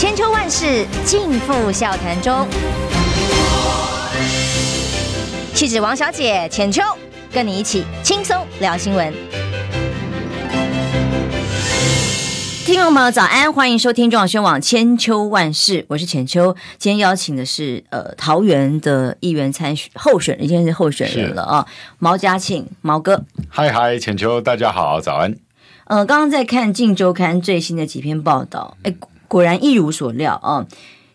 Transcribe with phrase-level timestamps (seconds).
[0.00, 2.48] 千秋万世尽付笑谈中。
[5.52, 6.82] 气质王小姐浅秋，
[7.30, 9.12] 跟你一起轻松聊新闻。
[12.64, 16.56] 听众朋友早安，欢迎收听中广宣网千秋万世，我是浅秋。
[16.78, 21.66] 今天邀请的是呃桃园的议员参选候选人，已经是候选人了啊，
[21.98, 23.22] 毛家庆毛哥。
[23.50, 25.36] 嗨嗨，浅秋，大家好，早安。
[25.84, 28.94] 呃，刚刚在看《镜周刊》最新的几篇报道，哎，
[29.30, 30.66] 果然一如所料啊。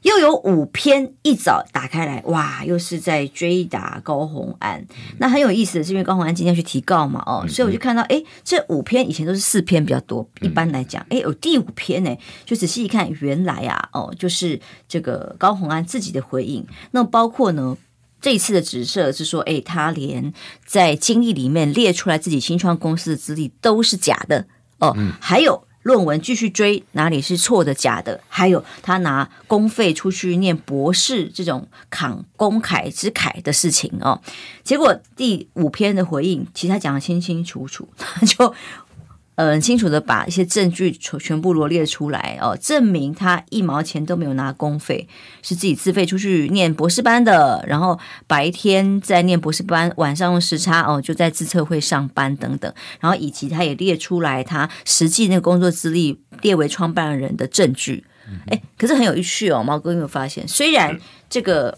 [0.06, 4.86] 又有五篇一早打开来，哇，又是在追打高红安。
[5.18, 12.16] 那很有意思的是，因为高红安今天要去提告嘛，哦，所以我就看到，哎，这五篇以前都是四篇比较多，一般来讲，哎，有第五篇呢，
[12.46, 16.64] 就仔细一看，原来啊，哦，就是这个高红安自己的回应。
[16.92, 17.76] 那包括呢，
[18.22, 20.32] 这一次的指涉是说，哎，他连
[20.64, 24.46] 在经历里面列出来自己新创公司的资历都是假的，
[24.78, 25.65] 哦，还有。
[25.86, 34.20] 论文继续追哪里是错的假的，还有他拿公费出去念博士这种慷公凯之慨的事情哦，
[34.64, 38.52] 结果第五篇的回应，其实他讲得清清楚楚，他 就。
[39.36, 45.08] 呃，很清楚的把一些证据全部罗列出来哦，证明他一毛钱都没有拿公费，
[45.42, 58.06] 是自己自费出去念博士班的，然后白天在念博士班，晚上用时差哦就在自测会上班等等，然后以及他也列出来他实际那个工作资历列为创办人的证据，
[58.48, 60.48] 哎，可是很有趣哦，毛哥有没有发现？
[60.48, 60.98] 虽然
[61.30, 61.78] 这个。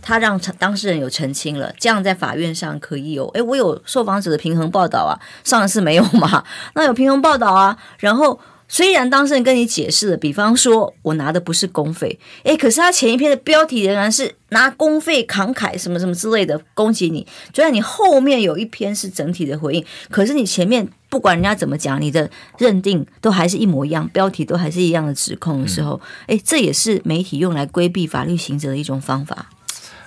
[0.00, 3.26] 他让当事人有澄清了，这样在法院上可以有。
[3.28, 6.44] 哎，我有受访者的平衡报道啊，上一次没有嘛？
[6.74, 7.78] 那有平衡报道啊。
[7.98, 17.26] 然后虽然当事人跟你解释了，比方说我拿的不是公费，哎，可是他前一篇的标题仍然是拿公费慷慨什么什么之类的攻击你。
[17.54, 29.46] 虽然你后面有一篇是整体的回应，可是你前面不管人家怎么讲，你的认定都还是一模一样，标题都还是一样的指控的时候，哎，这也是媒体用来规避法律行责的一种方法。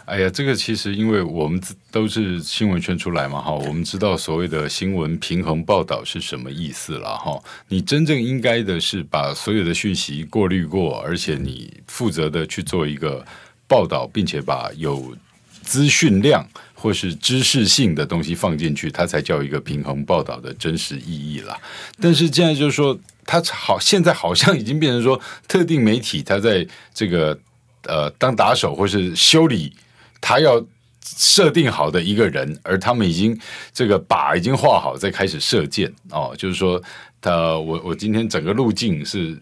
[0.07, 7.37] 哎呀，这个其实因为我们都是新闻圈出来嘛，哈，我们知道所谓的新闻平衡报道是什么意思了，哈。
[7.67, 13.25] 你真正应该的是把所有的讯息过滤过，而且你负责的去做一个
[13.67, 15.13] 报道，并且把有
[15.61, 21.53] 资讯量或是知识性的东西放进去，它才叫一个平衡报道的真实意义了。
[21.99, 25.19] 但是现在就是说，它好，现在好像已经变成说，
[25.49, 27.37] 特定媒体它在这个
[27.83, 29.73] 呃当打手或是修理。
[30.19, 30.63] 他要
[31.01, 33.39] 设定好的一个人，而他们已经
[33.73, 36.33] 这个靶已经画好，再开始射箭哦。
[36.37, 36.81] 就是说，
[37.21, 39.37] 他我我今天整个路径是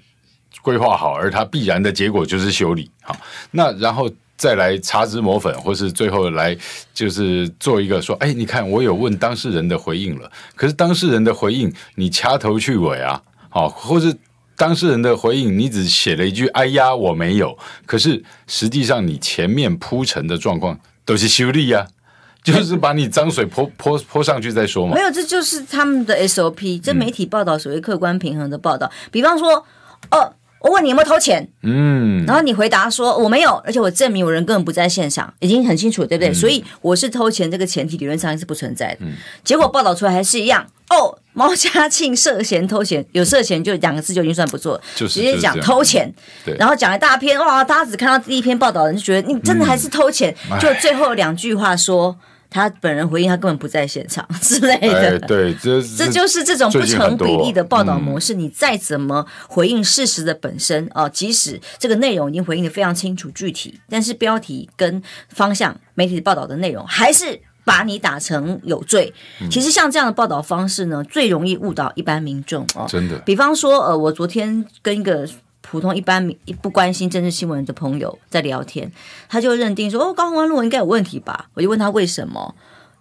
[0.62, 3.16] 规划好，而他必然的结果就是修理好。
[3.52, 6.56] 那然后再来擦脂抹粉，或是最后来
[6.94, 14.16] 就是做一个说，哎，你看我有问当事人的回应了，可是当事人的回应你掐头去尾啊，好，或是。
[14.56, 21.88] 当事人的回应，你只写了一句“哎呀，我没有”，可是实际上你前面铺陈的状况都是修理呀，
[22.44, 24.96] 就是把你脏水泼泼泼上去再说嘛。
[24.96, 26.82] 没有，这就是他们的 SOP。
[26.82, 29.66] 这媒体报道所谓客观平衡的报道，比方说，
[30.12, 30.34] 哦。
[30.60, 31.48] 我问你有没有偷钱？
[31.62, 36.32] 嗯，然后你回答说我没有，而且我证明我人根本不在现场，已经很清楚，对不对？
[36.32, 38.98] 嗯、所以我是偷钱这个前提理论上是不存在的。
[39.02, 41.20] 嗯、结果报道出来还是一样哦。
[41.34, 46.12] 毛家庆涉嫌偷钱，有涉嫌就两个字就已经算不错，就是、直接讲偷钱，
[46.58, 52.18] 然后讲一大篇哇，大家只看到第一篇报道，人就觉得你真的还是偷钱，嗯、就最后两句话说。
[52.56, 54.98] 他本人回应，他根本不在现场 之类的。
[54.98, 58.34] 哎、对，这这就是这种不成比例的报道模式。
[58.34, 69.14] 你再怎么回应事实的本身哦、嗯，即使这个内容已经回应的非常清楚具体，但是标题跟方向媒体报道的内容还是把你打成有罪。
[69.42, 72.86] 嗯、其实像这样的报道方式呢，最容易误导一般民众啊。
[72.88, 75.28] 真的，比方说，呃，我昨天跟一个。
[75.68, 76.32] 普通一般
[76.62, 78.90] 不关心政治新闻的朋友在聊天，
[79.28, 82.54] 他就认定说：“哦，高虹安论文应该有问题吧？”我就问他为什么，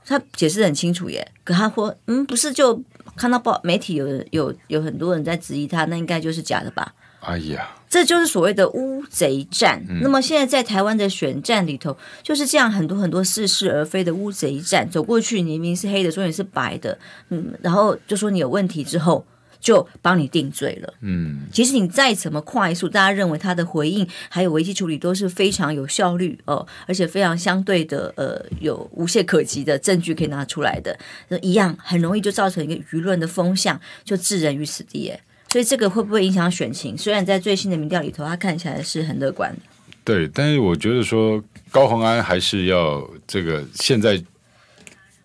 [0.07, 1.31] 他解释得很清楚耶。
[1.45, 2.83] 可他说：“嗯，不是，就
[3.17, 9.85] 看到报媒体有有有很多人在质疑他，那应该就是假的吧？”哎呀，这就是所谓的乌贼战。
[9.89, 16.99] 嗯、那么现在在台湾的选战里头，就是这样很多很多似是而非的乌贼战，走过去你明明是黑的，说你是白的，
[17.29, 19.25] 嗯，然后就说你有问题之后。
[19.65, 20.93] 就帮你定罪了。
[21.01, 30.95] 嗯，其实你再怎么快速，大家认为他的回应还有危机处理都是非常有效率哦，而且非常相对的呃有无懈可击的证据可以拿出来的，
[31.41, 35.11] 一样很容易就造成一个舆论的风向，就置人于死地。
[35.49, 36.99] 所以这个会不会影响选情？
[36.99, 39.61] 虽然在最新的民调里头，他看起来是很乐观的。
[40.05, 44.23] 对，但是我觉得说高鸿安还是要这个现在。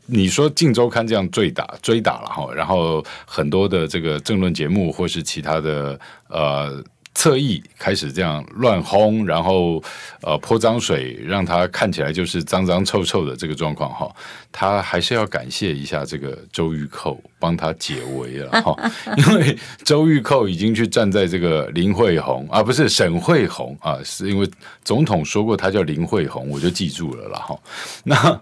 [0.10, 6.84] 你说《镜周刊》这样追打追打了哈，然后很多的这个政论节目或是其他的呃
[7.14, 9.84] 侧翼开始这样乱轰，然后
[10.22, 14.10] 呃泼脏水，让他看起来就是脏脏臭臭的这个状况哈，
[14.52, 17.22] 他还是要感谢一下这个周玉蔻。
[17.40, 18.76] 帮他解围了哈，
[19.18, 24.50] 因为周玉蔻已经去站在这个林慧红啊，不是沈慧红啊，是因为
[24.84, 27.58] 总统说过他叫林慧红，我就记住了啦哈，
[28.04, 28.40] 那。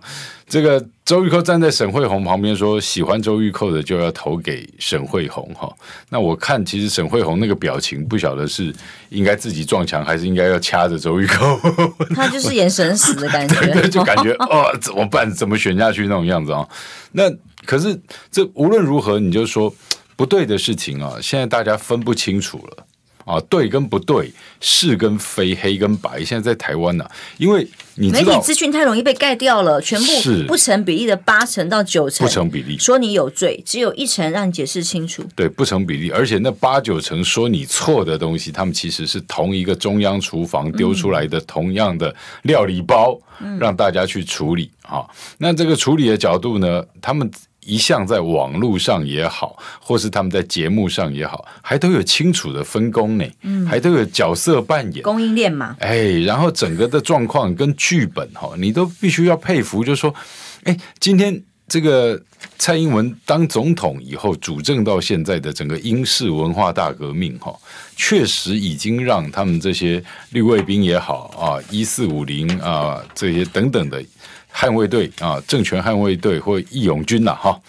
[0.49, 5.69] 这个周玉蔻站在沈慧红旁边说：“喜欢周玉蔻的就要投给沈慧红。”哈，
[6.07, 8.73] 那我看其实沈慧红那个表情，不晓得是
[9.09, 11.59] 应该自己撞墙，还是应该要掐着周玉蔻。
[12.15, 15.29] 他就是眼神死的感觉， 对，就感觉哦，怎么办？
[15.29, 16.65] 怎么选下去那种样子啊？
[17.17, 17.31] 那
[17.65, 17.99] 可是
[18.29, 19.73] 这无论如何，你就说
[20.15, 22.86] 不对的事情啊，现在大家分不清楚了。
[23.27, 24.31] 啊，对跟不对，
[24.61, 30.07] 是跟非，黑跟白，现在在台湾呢、啊，因为你媒体资讯太容易被盖掉了，全部
[30.47, 35.21] 不成比例的八成到九成不成比例，说你有罪，只有一成让你解释清楚。
[35.35, 45.05] 对，不成比例，而且那八九成说你错的东西，他们其实是同一个中央厨房丢出来的同样的料理包，嗯、让大家去处理啊。
[45.37, 47.29] 那这个处理的角度呢，他们。
[47.67, 60.15] 一向在网络上也好，或是他们在节目上也好，还都有清楚的分工呢，嗯，还都有角色扮演，供应链嘛，哎，然后整个的状况跟剧本哈，你都必须要佩服，就是说，
[60.63, 62.17] 哎，今天这个
[62.57, 67.53] 蔡英文当总统以后，主政到现在的整个英式文化大革命哈，
[67.97, 74.01] 确实已经让他们这些绿卫兵也好啊，一四五零啊这些等等的。
[74.57, 77.59] 捍卫队啊，政权捍卫队或义勇军呐，哈，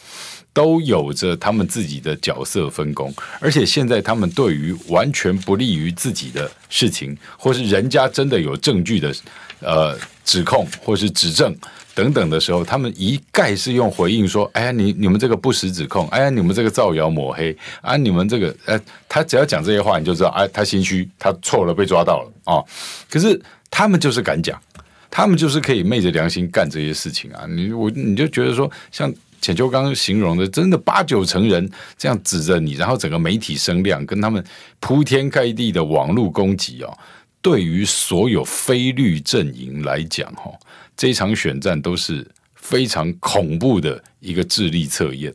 [0.55, 3.13] 都有着他们自己的角色分工。
[3.41, 9.15] 而且现在他们对于完全不利于自己的事情，或是人家真的有证据的
[9.61, 11.55] 呃指控或是指证
[11.95, 18.57] 等等的时候，他们一概是用回应说：“哎呀，你你们这个不实指控，哎呀，你们这个造谣抹黑啊，你们这个……
[18.65, 22.65] 哎，他只要讲这些话，你就知道，哎，他心虚，他错了，被抓到了啊。
[23.11, 23.39] 可是
[23.71, 24.59] 他们就是敢讲。”
[25.11, 27.47] 他们就是可以昧着良心干这些事情啊！
[27.49, 34.45] 你我你就觉得说，像浅秋刚形容的，真的八九成人这样指着你，然后整个媒体声量跟他们
[34.81, 36.99] 铺天盖地的网络攻击哦，
[37.41, 40.53] 对于所有非绿阵营来讲，哈，
[40.97, 45.35] 这场选战都是非常恐怖的一个智力测验。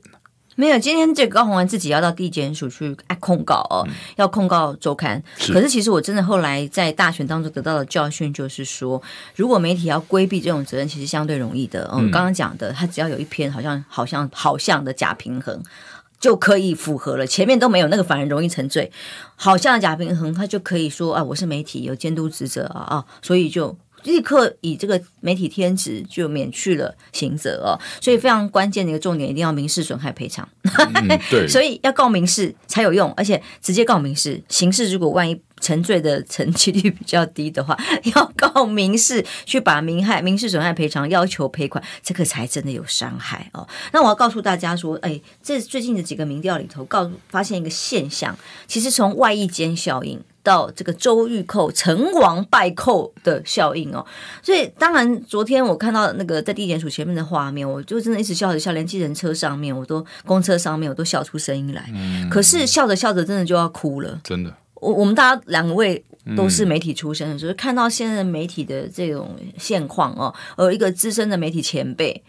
[0.56, 5.22] 没有，今天这个高虹安自己要到地检署去控告哦，嗯、要控告周刊。
[5.38, 9.02] 是可是其实我真的后来在大选当中得到的教训就是说，
[9.36, 11.90] 如果媒体要规避这种责任，其实相对容易的。
[11.94, 15.62] 嗯，刚刚讲的，他只要有一篇好像好像好像的假平衡，
[16.20, 17.26] 就可以符合了。
[17.26, 18.92] 前面都没有那个，反而容易沉醉。
[19.36, 23.76] 好像的假平衡，他就可以说啊，我是媒体有监督职责啊啊，所以就。
[24.04, 30.48] 立刻以这个媒体天职就免去了刑责哦，所以非常关键的一个重点，一定要民事损害赔偿。
[30.64, 37.78] 嗯、 对，所以要告民事才有用，而且直接告民事，刑事如果万一沉醉的成几率比较低的话，
[38.16, 43.68] 要告民事去把民害民事损害赔偿要求赔款，这个才真的有伤害哦。
[43.94, 50.22] 那我要告诉大家说，哎，这最近的几个民调里头，告发现一个现象，其实从外溢间效应。
[50.44, 54.06] 到这个周玉蔻成王败寇的效应哦，
[54.42, 61.90] 所以当然昨天我看到那个在地检署前面的画面，我就真的一直笑着笑，连计程车上面我都公车上面我都笑出声音来。
[61.94, 64.54] 嗯，可是笑着笑着真的就要哭了，真的。
[64.76, 66.04] 我我们大家两位
[66.36, 72.22] 都是媒体出身的，所以看到现在媒体的这种现况哦，而一个资深的媒体前辈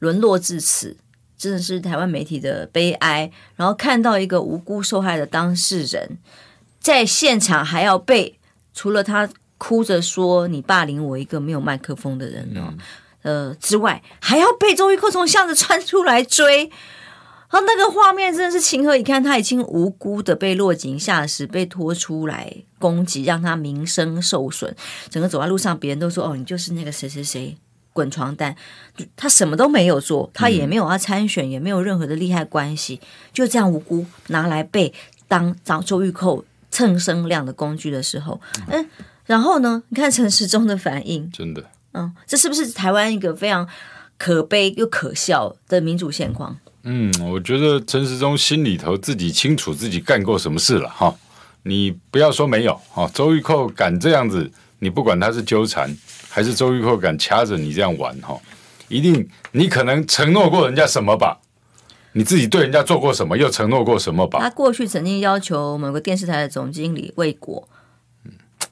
[0.00, 0.94] 沦落至此，
[1.38, 3.32] 真的是台湾媒体的悲哀。
[3.56, 6.18] 然后看到一个无辜受害的当事人。
[6.82, 8.38] 在现场还要被
[8.74, 12.74] 除了他哭着说你霸凌我一个没有麦克风的人哦，
[13.22, 16.66] 嗯、呃之外，还要被周玉蔻从巷子窜出来追，
[17.46, 19.22] 啊，那个画面真的是情何以堪？
[19.22, 24.74] 他已经无辜的被落井下石，被拖出来攻击，让他名声受损。
[25.08, 27.56] 整个走在路上，别人都说哦，你就是那个谁谁谁
[27.92, 28.56] 滚床单，
[29.14, 33.00] 他什么都没有做，他也没有要参选，嗯、也没有任何的利害关系，
[33.32, 34.92] 就这样无辜拿来被
[35.28, 36.44] 当找周玉蔻。
[36.72, 38.88] 蹭声量的工具的时候，嗯，
[39.26, 39.80] 然后呢？
[39.90, 43.68] 你看陈时中的反应，真的，嗯，这是不是台湾一个非常
[44.18, 46.58] 可悲又可笑的民主现况？
[46.84, 51.14] 嗯，我觉得陈时中心里头自己清楚自己干过什么事了哈。
[51.62, 54.50] 你不要说没有哈，周玉蔻敢这样子，
[54.80, 55.94] 你不管他是纠缠
[56.28, 58.36] 还是周玉蔻敢掐着你这样玩哈，
[58.88, 61.38] 一定你可能承诺过人家什么吧。
[62.12, 64.38] 你自己对人家做过什么，又承诺过什么吧？
[64.38, 67.66] 他过去曾经要求某个电视台的总经理未果，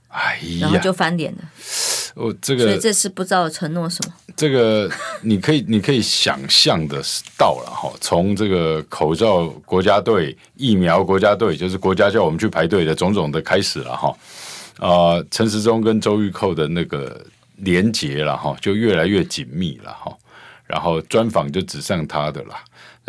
[0.09, 1.39] 哎呀，然后就翻脸了。
[2.17, 4.15] 我这个，所以这次不知道承诺什么。
[4.37, 4.91] 这个
[5.23, 7.01] 你可以 你可以想象的
[7.39, 14.09] 到了哈，从这个口罩国家队、疫苗国家队，就是国家叫我们去排队的种种的开始了哈。
[14.79, 17.25] 啊、呃，陈时中跟周玉蔻的那个
[17.57, 20.15] 连结了哈，就越来越紧密了哈。
[20.67, 22.55] 然后专访就只剩他的了，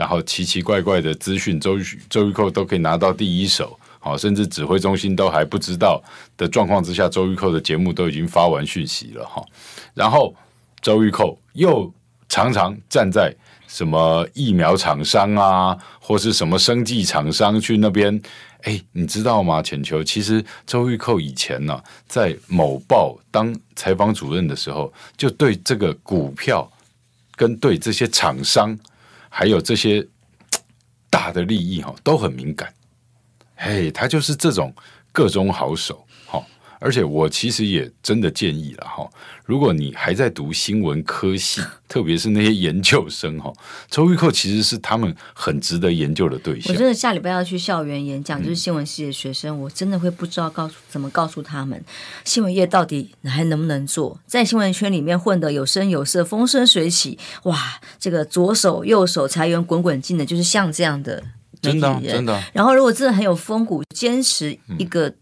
[0.02, 1.78] 然后奇奇怪怪的资讯，周
[2.10, 3.78] 周玉蔻都可以拿到第一手。
[4.00, 6.02] 好，甚至指挥中心都还不知道
[6.36, 9.46] 的状况之下，周玉蔻的节目都已经发完讯息了哈。
[9.94, 10.34] 然后
[10.82, 11.94] 周玉蔻又
[12.28, 13.32] 常常站在
[13.68, 18.20] 什么疫苗厂商啊，或是什么生技厂商去那边，
[18.64, 19.62] 哎，你知道吗？
[19.62, 26.68] 浅秋，其实周玉蔻以前呢、在某报当采访主任的时候，就对这个股票
[27.36, 28.76] 跟对这些厂商，
[29.34, 30.06] 还有这些
[31.10, 32.74] 大的利益哈，都很敏感。
[33.56, 34.76] 嘿，他就是这种
[35.14, 36.06] 各中好手，
[36.82, 39.08] 而且我其实也真的建议了，哈！
[39.46, 43.54] 如果你还在读新闻科系， 特别是那些研究生，哈，
[43.88, 46.74] 周玉蔻其实是他们很值得研究的对象。
[46.74, 51.82] 我真的下礼拜要去校园演讲，就是新闻系的学生，嗯、我真的会不知道告诉怎么告诉他们，
[52.26, 57.80] 新闻业到底还能不能做，在新闻圈里面混得有声有色、风生水起，哇！
[58.00, 61.24] 这个左手右手财源滚滚进的，就是像这样的。
[61.62, 62.44] 真的、啊，真的、啊。
[62.54, 65.16] 然后，如果真的很有风骨，坚持一个、嗯、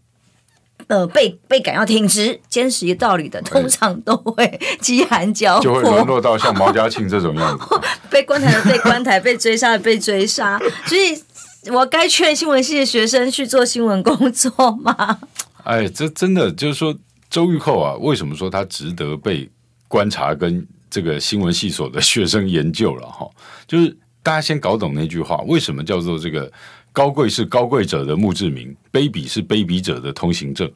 [0.90, 7.64] 呃被被赶要挺直，坚持一个道理的，通常都会 饥寒交迫，就会沦落到像毛家庆这种样子。
[8.10, 10.58] 被关台的被关台，被追杀的被追杀。
[10.86, 14.50] 所以，我该劝新闻系的学生去做新闻工作
[14.82, 15.20] 吗？
[15.62, 16.92] 哎，这真的就是说，
[17.30, 19.48] 周玉蔻啊，为什么说他值得被
[19.86, 23.28] 观察跟这个新闻系所的学生研究了哈？
[23.66, 23.96] 就是。
[24.22, 26.52] 大家先搞懂那句话，为什么叫做这个
[26.92, 30.70] 高贵是高贵者的墓志铭，卑鄙是卑鄙者的通行证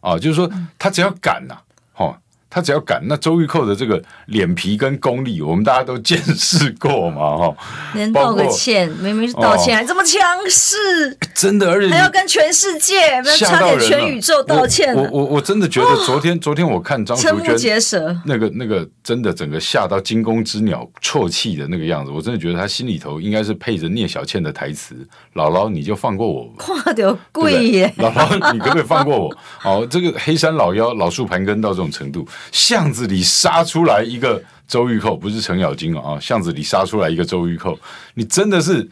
[0.00, 0.18] 啊？
[0.18, 2.18] 就是说，他只要敢呐、啊，哈。
[2.54, 7.56] 他只要敢，那周玉蔻的这个脸皮跟功力，我们大家都见识过嘛，哈。
[7.94, 14.94] 连道个歉，明明是道歉，还这么强势，真的，而且还要跟全世界，差点全宇宙道歉。
[14.94, 24.94] 我我我真的觉得，昨天昨天我看张淑娟，瞠目结舌，那个那个真的整个吓到惊弓之鸟啜泣的那个样子，我真的觉得他心里头应该是配着聂小倩的台词
[25.34, 26.64] ：“姥姥，你就放过我吧。
[26.84, 29.36] ”话得贵耶，姥姥，你可不可以放过我？
[29.64, 32.28] 哦，这个黑山老妖老树盘根到这种程度。
[32.50, 36.18] 巷子里杀出来一个周玉蔻，不是程咬金啊！
[36.20, 37.78] 巷子里杀出来一个周玉蔻，
[38.14, 38.88] 你真的是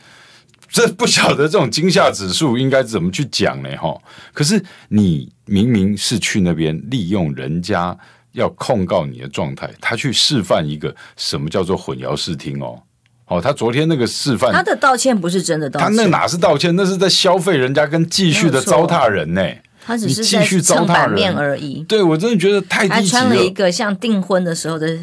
[0.68, 3.76] 这不晓得这种惊吓指数应该怎么去讲呢？
[3.76, 3.96] 哈！
[4.32, 7.96] 可是你明明是去那边利用人家
[8.32, 12.80] 要控告你的状态，他去示范一个什么叫做混淆视听哦！
[13.26, 16.74] 哦，他昨天那个示范，他的道歉不是真的道歉，他那哪是道歉？
[16.76, 19.42] 那是在消费人家跟继续的糟蹋人呢。
[19.84, 21.82] 他只是在撑版面而已。
[21.84, 22.96] 对，我真的觉得太低级了。
[22.96, 24.98] 还穿了一个像订婚的时候的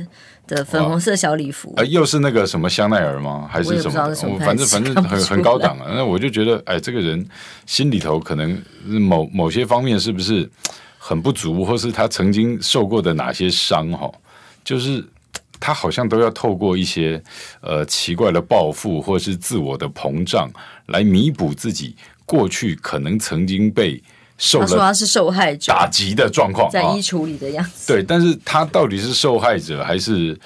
[0.46, 1.74] 的粉红色小礼服。
[1.76, 3.50] 啊，又是那个什么香奈儿吗？
[3.52, 4.08] 还是什么？
[4.32, 5.88] 我反正反正很很高档啊。
[5.96, 7.28] 那我就觉得，哎，这个人
[7.66, 10.50] 心里头可能某某些方面是不是
[10.98, 13.92] 很不足，或是他曾经受过的哪些伤？
[13.92, 14.10] 哈，
[14.64, 15.04] 就是
[15.60, 17.22] 他好像都要透过一些
[17.62, 20.50] 呃奇怪的报复，或是自我的膨胀，
[20.86, 24.02] 来弥补自己过去可能曾经被。
[24.38, 27.92] 受他说他是受害者打击的状况，在衣橱里的样子。
[27.92, 30.40] 对，但是他到底是受害者还是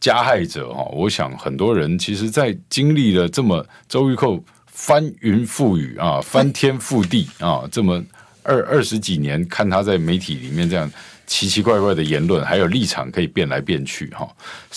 [0.00, 0.72] 加害者？
[0.72, 8.02] 哈，我想很多人其实，在经历了这么周玉蔻翻云覆雨啊、 翻天覆地啊，这么
[8.42, 10.90] 二二十几年，看他在媒体里面这样
[11.28, 14.28] 奇奇怪怪的言论，还有立场可以变来变去，哈，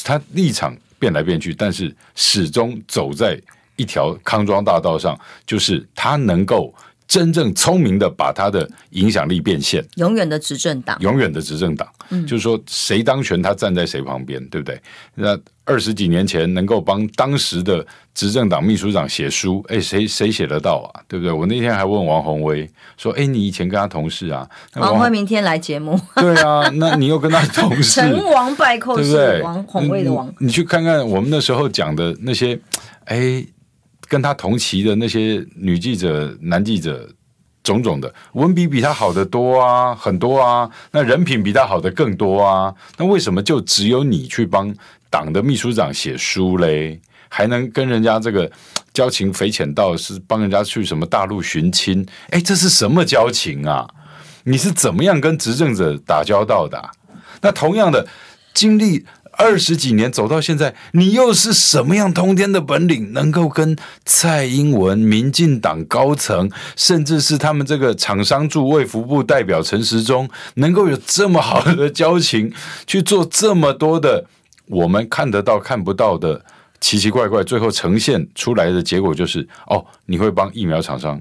[0.03, 3.41] 他立场变来变去，但是始终走在
[3.77, 6.71] 一条康庄大道上，就是他能够。
[7.09, 14.79] 真正聪明的把他的影响力变现，永远的执政党，永远的执政党，嗯，就是说谁当权他站在谁旁边，对不对？
[15.15, 15.35] 那
[15.65, 21.01] 二十几年前能够帮当时的执政党秘书长写书，哎，谁谁写得到啊？
[21.07, 21.33] 对不对？
[21.33, 24.47] 我那天还问王宏威说，哎，你以前跟他同事啊？
[24.75, 29.41] 王宏威明天来节目，对啊，那你又跟他同事， 成王败寇，对不对？
[29.41, 32.59] 王宏威的王你，你去看看我们那时候讲的那些，
[33.05, 33.43] 哎。
[34.09, 37.07] 跟他同期的那些女记者、男记者，
[37.63, 40.67] 种种的文笔比他好得多啊，很多啊。
[40.91, 42.73] 那人品比他好的更多啊。
[42.97, 44.73] 那为什么就只有你去帮
[45.11, 46.99] 党的秘书长写书嘞？
[47.29, 48.51] 还能跟人家这个
[48.91, 52.03] 交情匪浅到是帮人家去什么大陆寻亲？
[52.31, 53.87] 哎，这是什么交情啊？
[54.45, 56.89] 你是怎么样跟执政者打交道的？
[57.41, 58.07] 那同样的
[58.55, 59.05] 经历。
[59.39, 72.53] 二十几年走到现在，你又是什么样通天的本领，能够跟蔡英文、民进党高层，甚至是他们这个厂商驻卫福部代表陈时中，能够有这么好的交情，
[72.86, 74.25] 去做这么多的
[74.67, 76.43] 我们看得到、看不到的
[76.81, 81.19] 奇奇怪怪，最后呈现出来的结果就是：哦，你会帮疫苗厂商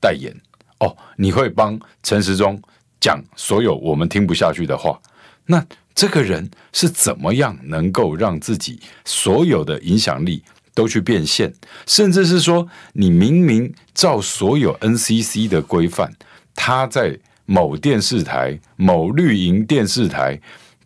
[0.00, 0.32] 代言，
[0.78, 2.62] 哦，你会帮陈时中。
[2.98, 4.98] 讲所有我们听不下去的话，
[5.44, 5.62] 那
[5.96, 10.42] 这个人是怎么样能够让自己所有的影响力
[10.74, 11.54] 都去变现？
[11.86, 16.12] 甚至是说，你明明照所有 NCC 的规范，
[16.54, 20.38] 他在某电视台、某绿营电视台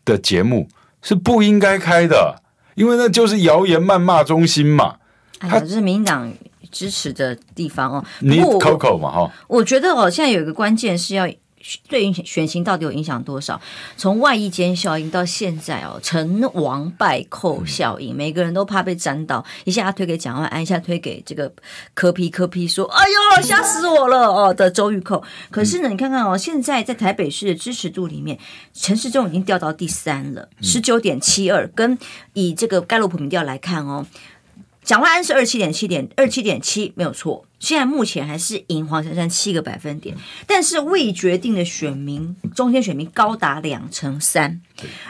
[0.04, 0.68] 的节目
[1.02, 2.40] 是不应该开的，
[2.76, 4.98] 因为那就是谣言谩骂中心嘛。
[5.40, 6.32] 哎呀，这是民进党
[6.70, 8.04] 支持的地方哦。
[8.20, 11.28] 你 Coco 嘛，哈，我觉得哦，现在有一个关键是要。
[11.88, 13.60] 对影选情到底有影响多少？
[13.96, 21.52] 从外溢间效应到现在哦，成王败寇效应，每个人都怕被沾到，一下推给蒋万安，一下推给这个
[21.94, 23.04] 柯皮柯皮说：“哎
[23.38, 25.22] 呦，吓死我了哦！”的周玉蔻。
[25.50, 28.38] 可是呢，你看看哦，现在在台北市的支持度里面，
[28.72, 31.98] 陈世忠已经掉到第三了，十九点七二，跟
[32.32, 34.06] 以这个盖洛普民调来看哦。
[34.82, 37.46] 蒋万安是二七点七点二七点七，没有错。
[37.58, 44.62] 现在目前还是赢黄珊珊七个百分点，但是未决定的选民，中间选民高达两成三，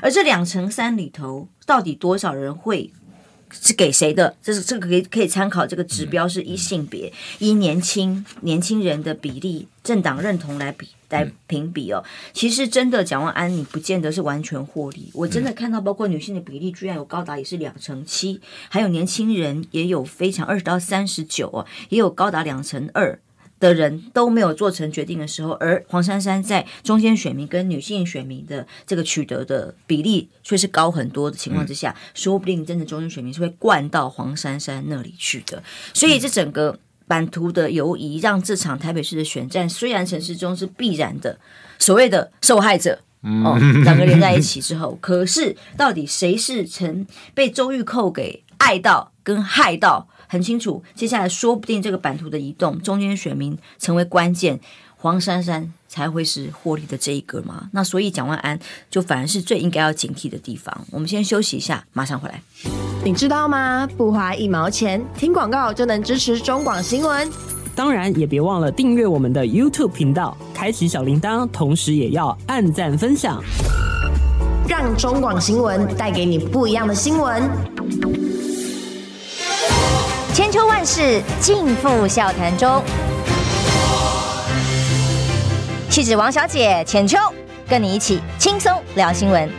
[0.02, 2.92] 而这两成三里头，到底多少人会？
[3.50, 4.36] 是给谁的？
[4.42, 12.04] 这是这个可以可以参考这个指标，是一性别、以年轻年轻人的比例、政党认同来比来评比哦。
[12.32, 15.10] 其实真的蒋万安，你不见得是完全获利。
[15.14, 23.18] 我真的看到，包括女性的比例，居然有高达也是两成七，还有年轻人也有非常二十到三十九哦，也有高达两成二。
[23.60, 35.62] 的人都没有做成决定的时候，而黄珊珊在中间选民跟女性选民的这个取得的比例却是高很多的情况之下，嗯、说不定真的中间选民是会灌到黄珊珊那里去的。
[35.92, 41.38] 所以这整个版图的游移，让这场台北市的选战虽然陈市中是必然的
[41.78, 42.98] 所谓的受害者，
[43.44, 50.08] 哦，两个连在一起之后，可是到底谁是曾被周玉蔻给爱到跟害到？
[50.30, 54.60] 很清楚，接下来说不定这个版图的移动，中间选民成为关键，
[54.96, 57.68] 黄珊珊才会是获利的这一个嘛。
[57.72, 58.56] 那所以蒋万安
[58.88, 60.86] 就反而是最应该要警惕的地方。
[60.92, 62.40] 我们先休息一下，马上回来。
[63.04, 63.88] 你知道吗？
[63.96, 67.28] 不花一毛钱，听广告就能支持中广新闻。
[67.74, 73.42] 当然，也别忘了订阅我们的 YouTube 频道，开启小铃铛，同时也要按赞分享，
[74.68, 78.29] 让中广新闻带给你不一样的新闻。
[80.40, 82.82] 千秋万世尽付笑谈中，
[85.90, 87.18] 气质王小姐浅秋，
[87.68, 89.50] 跟你一起轻松聊新闻。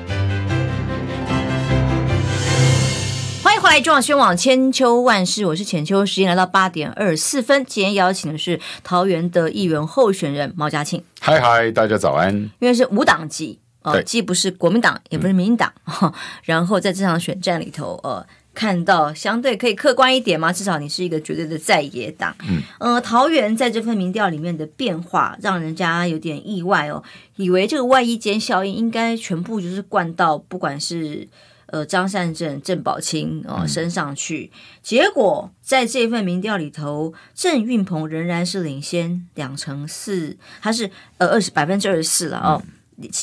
[3.43, 6.03] 欢迎回来，中广宣网千秋万世，我是浅秋。
[6.03, 11.03] 时间来到八点二十四分，今天邀请的是桃园的议员候选人毛家庆。
[11.19, 12.33] 嗨嗨，大家早安。
[12.57, 18.25] 因为是无党籍哦，既不是国民党，也不是民进党，嗯、然后在这场选战里头，呃。
[18.53, 20.51] 看到相对可以客观一点吗？
[20.51, 22.35] 至少你是一个绝对的在野党。
[22.47, 27.01] 嗯，呃，桃园在这份民调里面的变化，让人家有点意外哦，
[27.37, 31.25] 以为这个外衣间效应应该全部就是灌到不管是
[31.67, 34.51] 呃张善政、郑宝清哦身上去，
[34.83, 42.61] 结果在这份民调里头，郑运鹏仍然是领先两成四，他是呃二十百分之二十四了哦，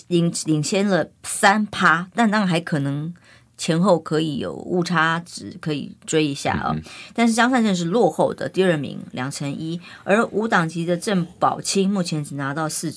[0.06, 3.12] 领领先了三趴，但当然还可能。
[3.58, 12.94] 前后可以有误差值可以追一下啊、哦，嗯嗯，但是张善政是落后的第二名两成一，而无党籍的郑宝清目前只拿到四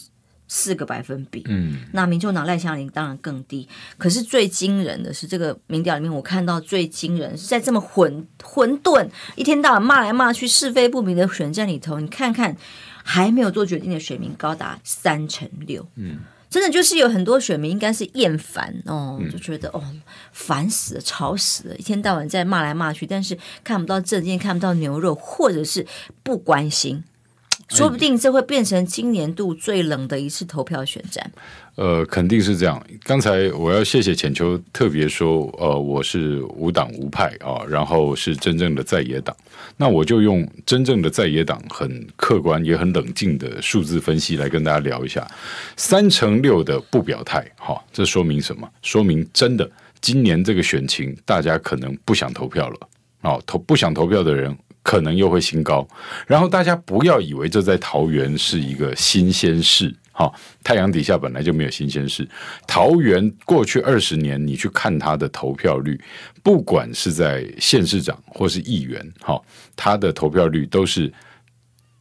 [0.48, 12.56] 四个百分比，嗯，那民众党赖香林当然更低，可是最惊人的是这个民调里面，我看到最惊人是在这么混混沌一天到晚骂来骂去是非不明的选战里头，你看看
[13.04, 16.20] 还没有做决定的选民高达三成六，嗯。
[16.52, 19.82] 真的就是有很多选民应该是厌烦哦，就觉得哦
[20.34, 25.88] 烦死了，吵死了，一天到晚在骂来骂去，但是看不到证件，看不到牛肉，或者是
[26.22, 27.06] 不关心。
[27.72, 31.32] 说不定这会变成今年度最冷的一次投票选战。
[31.76, 32.86] 呃，肯定是这样。
[33.04, 39.36] 刚才我要谢谢浅秋特别说，呃，我是无党无派啊，然后是真正的在野党。
[39.78, 45.26] 那我就用真正的在野党很客观也很冷静的数字分析来跟大家聊一下。
[45.78, 48.70] 三成六的不表态，哈、哦，这说明什么？
[48.82, 49.70] 说明真的
[50.02, 52.76] 今年这个选情，大家可能不想投票了。
[53.22, 54.56] 哦，投不想投票的人。
[54.84, 55.88] 可能又会新高，
[56.26, 60.32] 然后大家不要以为这在桃园是一个新鲜事，哈，
[60.64, 62.28] 太阳底下本来就没有新鲜事。
[62.68, 66.00] 桃园过去二十年，你去看他的投票率，
[66.42, 69.40] 不管是在县市长或是议员，哈，
[69.76, 71.14] 他的投票率都是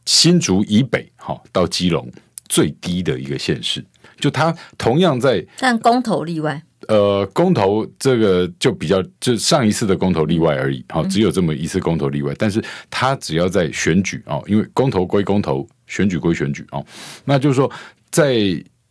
[0.05, 2.11] 新竹以北，哈到基隆
[2.49, 3.85] 最低的一个县市。
[4.19, 6.63] 就他同样在，但公投例外。
[6.87, 12.33] 呃，公投这个就比较，就上一次的公投例外而已，好，只有这么一次公投例外。
[12.39, 16.83] 但是他只要在选举哦，因为公投归公投，选举归选举哦，
[17.23, 17.69] 那就是说
[18.09, 18.35] 在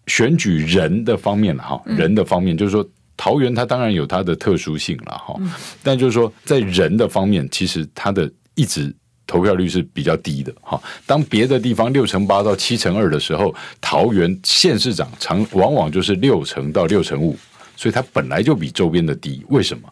[0.07, 5.37] 选举人的方面了哈，人的方面就是说桃园它当然有它的特殊性了哈，
[5.83, 8.94] 但就是说在人的方面，其实它的一直
[9.26, 10.81] 投票率是比较低的哈。
[11.07, 17.37] 当别的地方六成八到七成二的时候，桃园县市长常往往就是六成到六成五。
[17.81, 19.88] 所以它本来就比周边的低，为什么？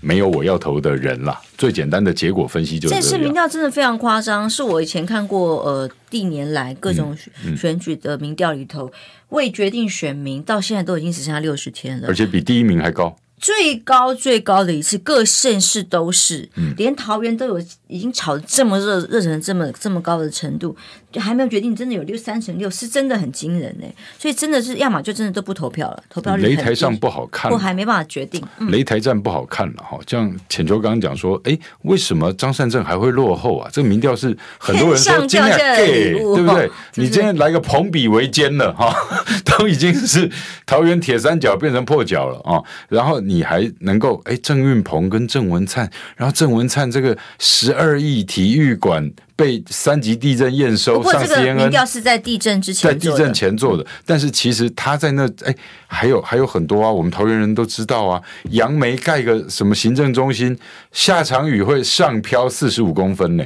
[0.00, 1.40] 没有我要投的人啦。
[1.56, 7.16] 最简单的结果分析就是这，这次民调真的非常夸张，是我以前看过呃历年来各种
[7.56, 8.92] 选举的民调里头，嗯嗯、
[9.28, 13.16] 未决定选民到现在都已经只剩下六十天了，而且比第一名还高。
[13.38, 20.76] 最高最高的一次，各县市都是，嗯、连桃园都有，已经炒得这么热，热成这么这么高的程度，
[21.12, 23.86] 就还没有决定，真的有六三成六，是真的很惊人呢。
[24.18, 28.42] 所以真的是，要么就真的都不投票了，投票率擂台上不好看，我还没办法决定。
[28.58, 33.70] 嗯、擂台战不好看了哈，像浅秋刚刚讲说，哎，为什么张善政还会落后啊？
[33.72, 36.70] 这个民调是很多人说今天 gay，对不对？
[36.92, 38.92] 就是、你今天来个朋比为奸了哈，
[39.46, 40.30] 都已经是
[40.66, 43.20] 桃园铁三角变成破角了啊，然后。
[43.30, 55.54] 你还能够哎，郑运鹏跟郑文灿，然后郑文灿这个十二亿体育馆被三级地震验收，上 CNN，民调是在地震之前，在地震前做的，但是其实他在那哎，
[55.86, 60.58] 还有还有很多啊，我们桃园人都知道啊，杨梅盖个什么行政中心，
[60.92, 63.44] 下场雨会上飘四十五公分呢。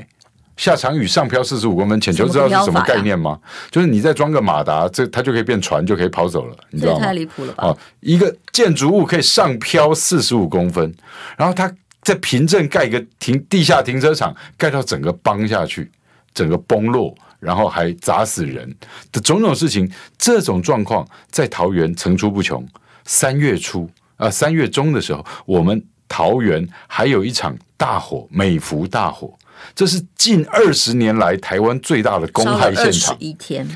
[0.56, 3.36] 下场雨上漂四十五公分，浅秋知道是什么概念吗？
[3.72, 7.04] 就是你再装个马达，这它就可以变船，就可以跑走了，你知道吗？
[7.06, 7.64] 太离谱了吧！
[7.66, 10.94] 哦，一个建筑物可以上漂四十五公分，
[11.36, 11.68] 然后它
[12.04, 15.90] 在平镇盖一个停地下停车场，盖到整个崩下去，
[16.34, 18.72] 整个崩落，然后还砸死人
[19.10, 22.64] 的种种事情，这种状况在桃园层出不穷。
[23.06, 29.34] 三月初啊，三月中的时候，我们桃园还有一场大火，美孚大火。
[29.74, 33.16] 这是近二十年来台湾最大的公害现场。
[33.18, 33.66] 一天，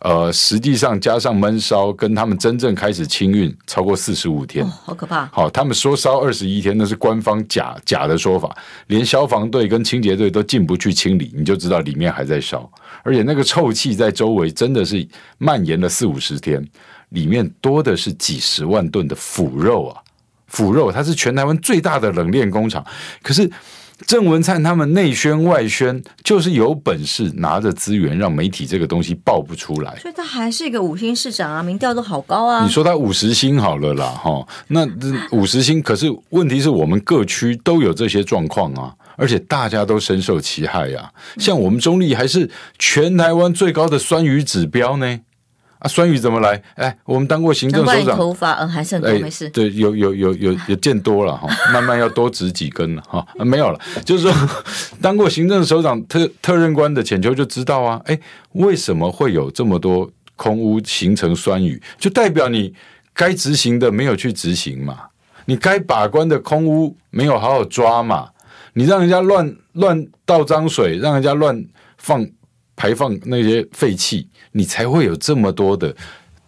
[0.00, 5.24] 呃，实际上加上闷烧，跟他们真正开始清运超过四十五天，哦，好可怕。
[5.32, 8.54] 好，他们说烧二十一天，那是官方假假的说法，
[8.88, 12.70] 连消防队跟清洁队都进不去清理，你就知道里面还在烧，
[13.02, 15.06] 而且那个臭气在周围真的是
[15.38, 16.62] 蔓延了四五十天，
[17.08, 20.02] 里面多的是几十万吨的腐肉啊，
[20.48, 22.84] 腐肉，它是全台湾最大的冷链工厂，
[23.22, 23.50] 可是。
[24.06, 32.62] 郑文灿他们内宣外宣，就是有本事拿着资源让媒体这个东西爆不出来，所以他还是一个五星市长啊，民调都好高啊。
[32.64, 34.86] 你说他五十星好了啦，哈，那
[35.32, 41.38] 五十星，可是问题是我们各区都有这些状况啊，而且大家都深受其害呀、啊。
[41.38, 45.20] 像我们中立还是全台湾最高的酸雨指标呢。
[45.78, 46.62] 啊，酸雨怎么来？
[46.76, 49.48] 哎，我们当过行政首长，头发嗯还是很多，没事。
[49.50, 53.26] 对，有有有有有见多了哈， 慢慢要多植几根了哈。
[53.38, 54.32] 没有了，就是说，
[55.02, 58.18] 当过行政首长特特任官的浅秋就知道啊，哎，
[58.52, 61.82] 为什么会有这么多空屋形成酸雨？
[61.98, 62.74] 就代表你
[63.12, 64.98] 该执行的没有去执行嘛，
[65.44, 68.30] 你该把关的空屋没有好好抓嘛，
[68.72, 71.66] 你让人家乱乱倒脏水，让人家乱
[71.98, 72.26] 放。
[72.76, 75.96] 排放那些废气，你才会有这么多的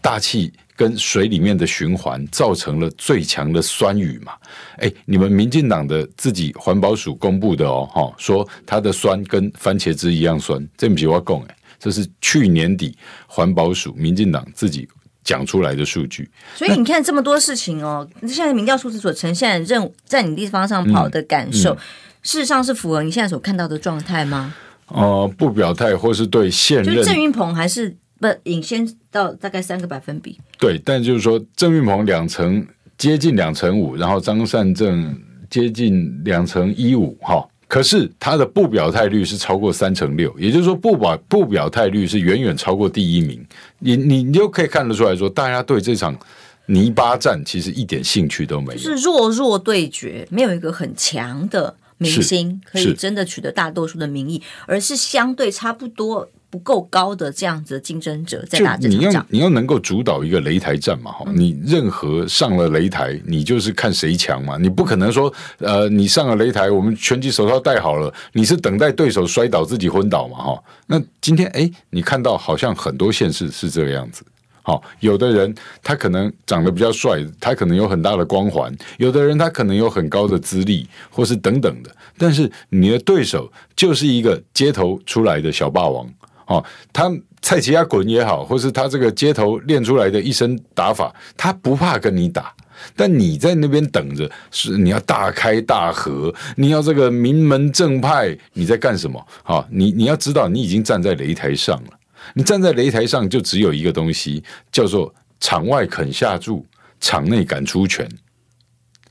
[0.01, 4.33] 大气跟水里面的循环，造成了最强的酸雨嘛？
[4.77, 14.89] 哎，你们民进党的自己环保署公布的哦，哈，说它的酸跟番茄汁一样酸，这不是我讲，哎，这是去年底环保署民进党自己
[15.25, 16.31] 讲出来的数据。
[16.55, 21.83] 所以你看这么多事情哦，现在民调数字所呈现的任在你地方上跑的感受，嗯嗯、
[22.23, 24.55] 事实上是符合你现在所看到的状态吗？
[24.89, 30.39] 哦、呃，不表态或是对现任，郑云鹏还是不领先到大概三个百分比。
[30.59, 35.17] 对，但就是说郑云鹏两成接近两成五，然后张善政
[35.49, 37.47] 接近两成一五，哈。
[37.69, 43.45] 可是他的不表态率是超过三成六，也就是说不表不表态率是远远超过第一名。
[43.79, 46.19] 你你你就可以看得出来说，大家对这场
[46.65, 51.77] 泥巴战其实一点兴趣都没有，是弱弱对决，没有一个很强的。
[51.99, 59.11] 明星可以真的取得大多数的民意，而是相对差不多不够高的这样子的竞争者在打这场仗。
[59.11, 61.13] 你要你要能够主导一个擂台战嘛？
[61.13, 64.57] 哈、嗯，你任何上了擂台，你就是看谁强嘛。
[64.57, 70.39] 你不可能说，呃，你上了擂台，我们拳击手套戴好了，你是等待对手摔倒自己昏倒嘛？
[70.39, 74.23] 哈，那今天哎，你看到好像很多县市是这个样子。
[74.69, 81.91] 好，有的人他可能长得比较帅，他可能有很大的光环；有的人他可能有很高的资历，或是等等的。
[82.19, 86.07] 但是你的对手就是一个街头出来的小霸王
[86.49, 92.53] 哦，他菜市仔滚也好，或是他这个街头练出来的一身打法，他不怕跟你打。
[92.95, 99.27] 但你在那边等着，是你要大开大合，你要这个名门正派，你在干什么？
[99.43, 101.98] 好，你你要知道，你已经站在擂台上了。
[102.35, 106.65] 你站在擂台上，就只有一个东西，叫做场外肯下注，
[107.01, 108.09] 场内敢出拳。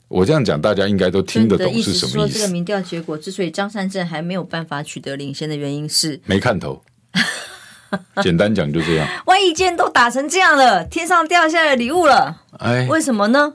[0.07, 2.37] 我这样讲，大家应该都听得懂是什么意思。
[2.37, 6.81] 说这个民调结果之所以张善政还没有办法取得领先的原因是没看头。
[8.21, 9.07] 简单讲就这样。
[9.25, 13.53] 万一今天都打成这样了，天上掉下来礼物了，哎，为什么呢？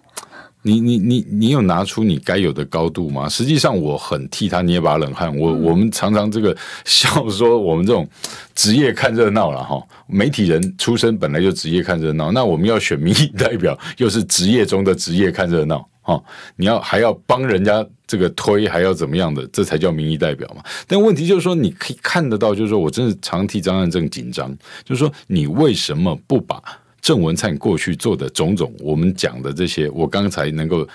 [0.63, 3.29] 你你你你有拿出你该有的高度吗？
[3.29, 5.37] 实际上我很替他捏把冷汗。
[5.37, 8.09] 我、嗯、我们常常这个 笑说，我们这种
[8.55, 9.83] 职业看热闹了哈。
[10.07, 16.23] 媒体人出身本来就职业看热闹，那我们要选民意代表，又是职业中的职业看热闹哈。
[16.57, 20.63] 你要还要帮人家这个推，还要怎么样的，这才叫民意代表嘛。
[20.87, 26.63] 但问题就是说，你可以看得到，就是说我真的常替张汉正紧张，就是说你为什么不把？
[27.03, 30.89] 郑文灿过去做的种种，我们讲的这些，我刚才能够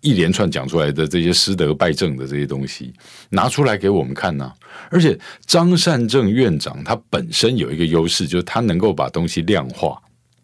[0.00, 2.92] 一连串讲出来的这些失德败政的这些东西，
[3.30, 4.54] 拿出来给我们看呢、啊。
[4.90, 9.96] 而且张善政院长他本身有一个优势，就是他能够把东西量化。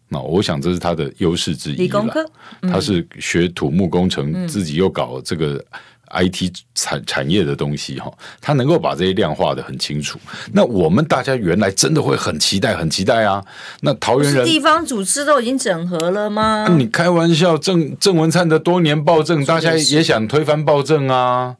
[0.07, 1.75] 那我想这是他的优势之一。
[1.75, 2.25] 理工科，
[2.61, 5.63] 他是学土木工程，自己又搞这个。
[6.11, 10.19] IT 产产业的东西哈，他能够把这些量化的很清楚。
[10.53, 13.43] 那我们大家原来真的会很期待，很期待啊。
[13.81, 16.67] 那桃园人地方组织都已经整合了吗？
[16.77, 21.55] 你开玩笑，郑郑文灿的多年暴政，大家也想推翻暴政啊，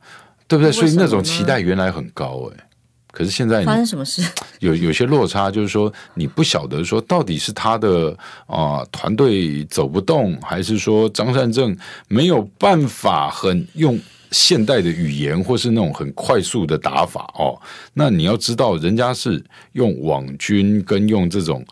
[0.47, 0.71] 对不对？
[0.71, 2.63] 所以那种期待原来很高哎、欸，
[3.11, 4.23] 可是现在发生什么事？
[4.59, 8.15] 有有些落差，就是说你不晓得说到底是他的
[8.47, 13.99] 啊团队走不动，还是说张善政没有办法很用。
[14.31, 17.59] 现代的语言，或是那种很快速的打法哦，
[17.93, 21.65] 那你要知道，人家是用网军跟用这种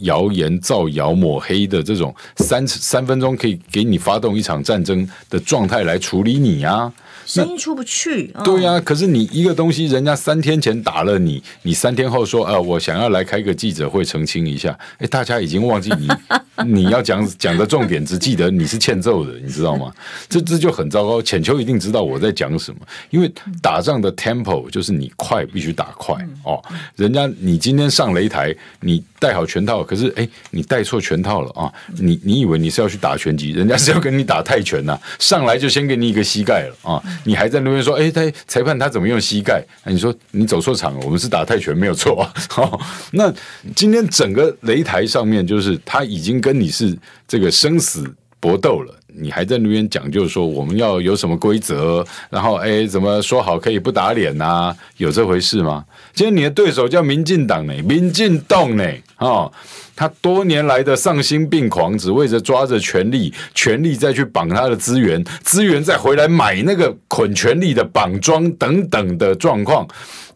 [0.00, 6.92] 谣言造谣抹黑的这种三三分钟可以给你发动一场战争的状态来处理你啊。
[7.26, 8.80] 声音出不去，对呀、啊。
[8.80, 14.76] 可是你一个东西，人家三天前打了你，你三天后说，呃，我想要来开个记者会澄清一下。
[14.98, 16.08] 哎，大家已经忘记你
[16.66, 19.92] 你要讲讲的重点，只记得你是欠揍的，你知道吗？
[20.28, 21.22] 这这就很糟糕。
[21.22, 22.80] 浅秋一定知道我在讲什么，
[23.10, 26.62] 因为打仗的 tempo 就是你快必须打快哦。
[26.96, 31.72] 人家你今天上擂台，你戴好拳套，可是哎，你戴错拳套了啊！
[31.98, 37.02] 你你以为你是要去打拳击，人家是要跟你打泰拳呐、啊，上来就先给你一个膝盖了啊！
[37.24, 39.64] 你还在那边说，哎，他裁判他怎么用膝盖？
[39.84, 42.32] 你说你走错场了，我们是打泰拳没有错啊。
[42.48, 42.80] 好，
[43.12, 43.32] 那
[43.74, 48.04] 今天整个擂台上面就是他已经跟你是这个生死
[48.38, 54.74] 搏斗了，你还在那边讲究说我们要有什么规则，然后哎，怎么说好可以不打脸呐？
[54.96, 55.84] 有这回事吗？
[56.14, 58.84] 今天你的对手叫民进党呢，民进党呢，
[59.20, 59.50] 啊。
[59.94, 69.86] 他多年来的丧心病狂，只为着抓着权力，权力再去绑他的资源，资源再回来买那个捆权力的绑桩等等的状况。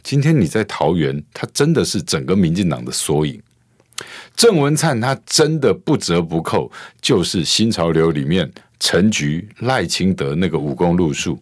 [0.03, 3.41] 今天你在桃园，他真的是整个民进党的缩影。
[4.37, 6.71] 郑文灿他真的不折不扣，
[7.01, 11.39] 就是新潮流里面陈菊、赖清德那个武功路数，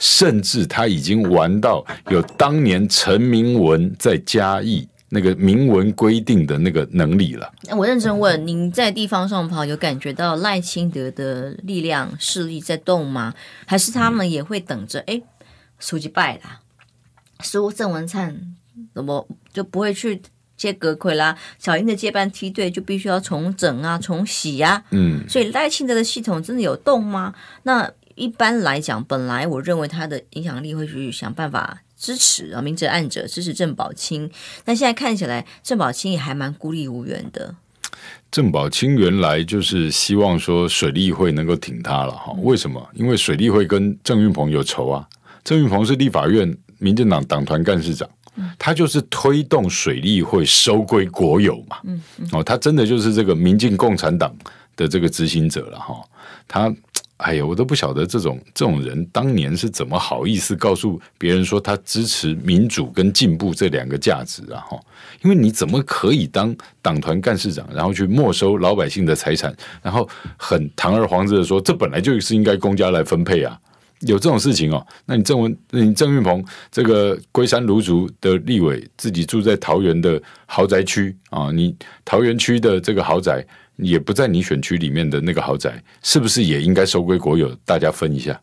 [0.00, 4.88] 甚至他已经玩到有当年陈明文在嘉义。
[5.12, 7.52] 那个明文规定的那个能力了。
[7.76, 13.34] 我认真问，您在地方上跑，有感觉到赖清德的力量势力在动吗？
[13.66, 15.00] 还是他们也会等着？
[15.08, 15.20] 哎，
[15.80, 16.60] 书记败了，
[17.40, 18.54] 输郑文灿
[18.94, 20.22] 怎么就不会去
[20.56, 21.36] 接阁揆啦？
[21.58, 24.84] 小英的接班梯队就必须要重整啊，重洗啊。
[24.90, 27.34] 嗯，所以赖清德的系统真的有动吗？
[27.64, 31.82] 那一般来讲，本来我认为他的影响力会去想办法。
[32.00, 34.30] 支持啊，明哲暗者支持郑宝清，
[34.64, 37.54] 那现在看起来郑宝清也还蛮孤立无援的。
[38.30, 42.88] 郑宝清原来就是希望说水利会能够挺他了哈，为什么？
[42.94, 45.06] 因为水利会跟郑运鹏有仇啊。
[45.44, 48.08] 郑运鹏是立法院民进党党团干事长，
[48.58, 51.76] 他就是推动水利会收归国有嘛。
[52.32, 54.34] 哦，他真的就是这个民进共产党
[54.76, 56.02] 的这个执行者了哈，
[56.50, 56.74] 他。
[57.22, 64.64] 哎呀，我都不晓得这种这种人当年是怎么好意思告诉别人说他支持民主跟进步这两个价值啊！
[64.66, 64.80] 哈，
[65.20, 70.08] 因为你怎么可以当党团干事长，然后去没收老百姓的财产，然后
[70.38, 73.54] 很堂而皇之的说这本来就是应该公家来分配啊？
[74.06, 74.86] 有这种事情哦？
[75.04, 83.46] 那你郑文，你郑运鹏这个龟山芦竹的立委，自己住在桃园的豪宅区啊，你桃园区的这个豪宅。
[83.82, 88.40] 也不在你选区里面的那个豪宅，是不是也应该收归国有，大家分一下？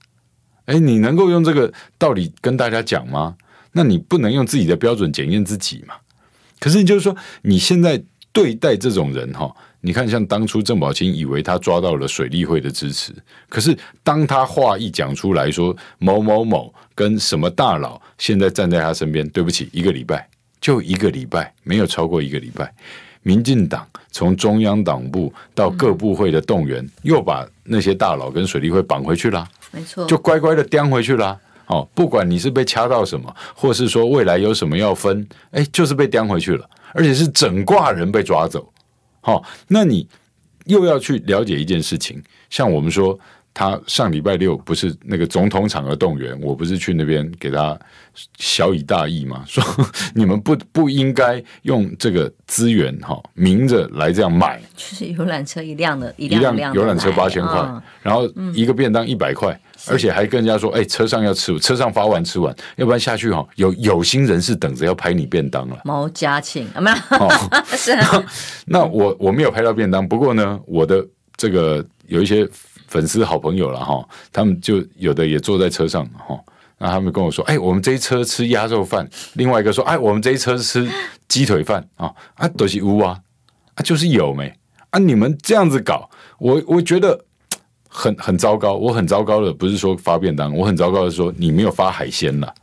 [0.65, 3.35] 哎，你能够用这个道理跟大家讲吗？
[3.71, 5.95] 那你不能用自己的标准检验自己嘛？
[6.59, 8.01] 可是你就是说，你现在
[8.33, 13.13] 对待这种人哈，你看像当初郑宝清以为他抓到了水利会的支持，
[13.47, 20.27] 可是当他话一讲出来说某某某跟什么大佬现在站在他身边，对不起，一个礼拜
[20.59, 22.73] 就一个礼拜，没有超过一个礼拜，
[23.27, 31.37] 民进党从中央党部到各部会的动员，又把那些大佬跟水利会绑回去了，没错，就乖乖的钉回去了。
[31.65, 38.71] 哦，不管你是被掐到什么，或是说未来有什么要分，哎，就是被钉回去了，而且是整挂人被抓走。
[39.19, 40.07] 好、哦，那你
[40.63, 43.19] 又要去了解一件事情，像我们说。
[43.59, 47.75] 他上礼拜六不是那个总统场合动员，我不是去那边给他
[48.37, 49.43] 小以大义嘛？
[49.49, 49.63] 说
[50.13, 65.79] 你们不不应该用这个资源哈，明着来这样买，就是游览车一辆的，一辆游览车八千块，哦、然后一个便当一百块，嗯、而且还跟人家说，哎，车上要吃，车上发完吃完，要不然下去哈，有有心人士等着要拍你便当了。
[65.83, 66.97] 毛家庆啊没有？
[67.17, 67.97] 哦、 是、
[68.67, 71.03] 那我我没有拍到便当，不过呢，我的
[71.35, 72.47] 这个有一些。
[72.87, 76.39] 粉丝好朋友了哈，他们就有的也坐在车上哈，
[76.77, 80.89] 那他们跟我说，哎，我们这一车吃鸭肉饭，另外一个说，哎，我们这一车吃
[81.27, 83.19] 鸡腿饭啊，啊，都是乌啊，
[83.75, 84.53] 啊，就是有没
[84.89, 84.99] 啊？
[84.99, 87.25] 你们这样子搞，我我觉得
[87.89, 92.53] 很很糟糕，我很糟糕的不是说发便当，我很糟糕的是说你没有发海鲜了。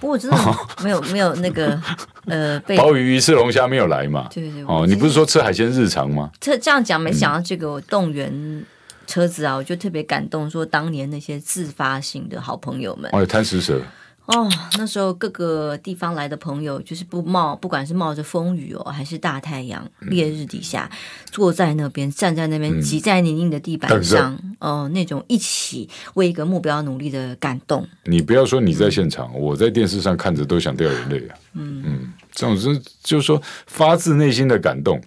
[0.00, 0.36] 不过真的
[0.82, 1.80] 没有没有那个
[2.26, 4.28] 呃，鲍鱼、鱼翅、龙虾没有来嘛？
[4.32, 6.30] 对对哦，你不是说吃海鲜日常吗？
[6.40, 8.64] 这这样讲没想到这个动员。
[9.06, 13.80] 车子啊，我就特别感动，说当年那些自发性的好朋友们，哦，贪食蛇
[14.26, 20.96] 哦，那时候各个地方来的朋友，就是不冒，不管是冒着风雨哦，还是大太阳烈日底下，嗯、
[21.30, 27.86] 坐在那边，站在那边，挤在泥泞的地板上，哦、那种一起为一个目标努力的感动。
[28.04, 31.36] 你不要说你在现场，嗯、我在电视上看着都想掉眼泪啊。
[31.52, 34.98] 嗯嗯，这种是就是说发自内心的感动。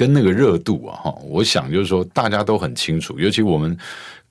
[0.00, 3.76] 跟那个热度啊，哈，我想就是说，大家都很清楚，尤其我们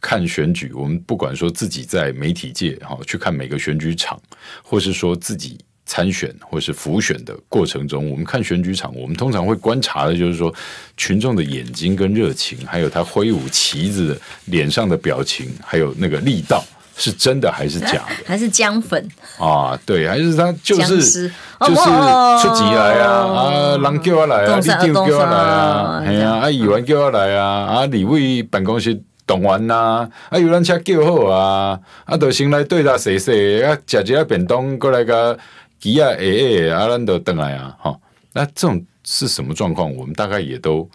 [0.01, 4.19] 看选举，我们不管说自己在媒体界哈去看每个选举场，
[4.63, 10.51] 或是说自己参选或是辅选的过程中，我们看选举场，我们通常会观察的就是说
[10.97, 16.65] 群众的眼睛跟热情，还有他挥舞旗子的脸上的表情，还有那个力道。
[16.99, 18.15] 是真的还是假的？
[18.27, 19.07] 还是姜粉
[19.39, 19.79] 啊？
[19.85, 33.33] 对，还是他就是就是出钱来啊啊，人叫我来啊，里长叫我来啊，系啊，啊议员叫我来啊，啊李伟办公室动员呐，啊有人车叫好啊，啊就先来对他说说，
[33.65, 35.39] 啊食一下便当过来个
[35.79, 37.97] 鸡啊诶诶，啊咱就等来啊，哈，
[38.33, 39.95] 那这种是什么状况？
[39.95, 40.87] 我们大概也都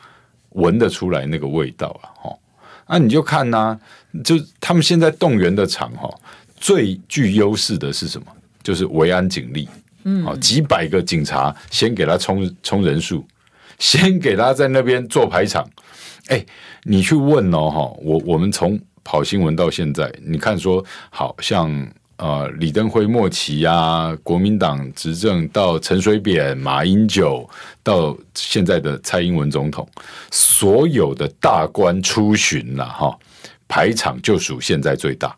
[0.51, 2.37] 闻得出来那个味道啊，哈。
[2.87, 3.79] 那、啊、你就看呐、啊，
[4.23, 6.09] 就他们现在动员的场哈，
[6.57, 8.27] 最具优势的是什么？
[8.63, 9.69] 就是维安警力，
[10.05, 13.25] 嗯，好几百个警察先给他充充人数，
[13.79, 15.69] 先给他在那边做排场。
[16.29, 16.45] 哎，
[16.85, 27.49] 你去问哦，哈，我我们从跑新闻到现在，你看说，好像呃李登辉末期啊，国民党执政到陈水扁、马英九。
[27.83, 29.87] 到现在的蔡英文总统，
[30.31, 33.15] 所有的大官出巡了哈，
[33.69, 35.37] 排场就属现在最大。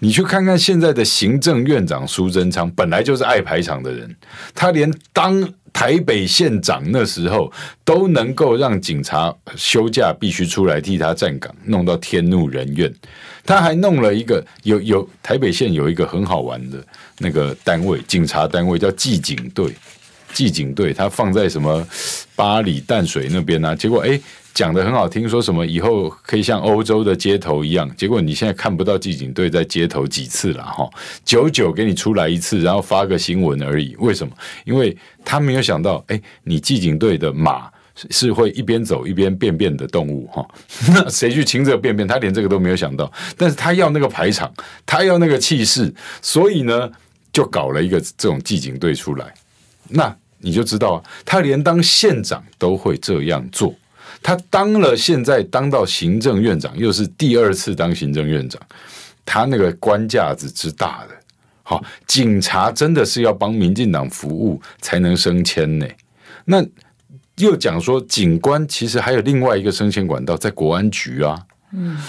[0.00, 4.14] 你去看看现在的行政院长苏贞昌，本来就是爱排场的人，
[4.54, 7.50] 他连当台北县长那时候
[7.84, 12.92] 都能够让警察休假必须出来替他站岗，弄到天怒人怨。
[13.46, 16.84] 他还弄了一个有有台北县有一个很好玩的
[17.18, 19.72] 那个单位，警察单位叫纪警队。
[20.32, 21.86] 纪警队，他放在什么
[22.34, 24.20] 八里淡水那边呢、结果哎，
[24.54, 27.90] 讲得很好听，说什么以后可以像欧洲的街头一样。
[27.96, 30.88] 结果你现在看不到纪警队在街头几次了哈，
[31.24, 33.96] 久久给你出来一次，然后发个新闻而已。
[33.98, 34.32] 为什么？
[34.64, 37.68] 因为他没有想到，哎，你纪警队的马
[38.10, 40.46] 是会一边走一边便便的动物哈。
[40.94, 42.06] 那谁去清这个便便？
[42.06, 43.12] 他连这个都没有想到。
[43.36, 44.52] 但是他要那个排场，
[44.86, 46.88] 他要那个气势，所以呢，
[47.32, 49.34] 就搞了一个这种纪警队出来。
[49.88, 50.16] 那。
[50.46, 53.74] 你就知道，他连当县长都会这样做。
[54.24, 58.58] 他当了，现在当到行政院长，又是第二次当行政院长，
[59.22, 61.14] 他那个官架子之大的。
[61.62, 65.86] 好，警察真的是要帮民进党服务才能升迁呢。
[66.46, 66.64] 那
[67.36, 71.38] 又讲说，警官其实还有另外一个升迁管道，在国安局啊。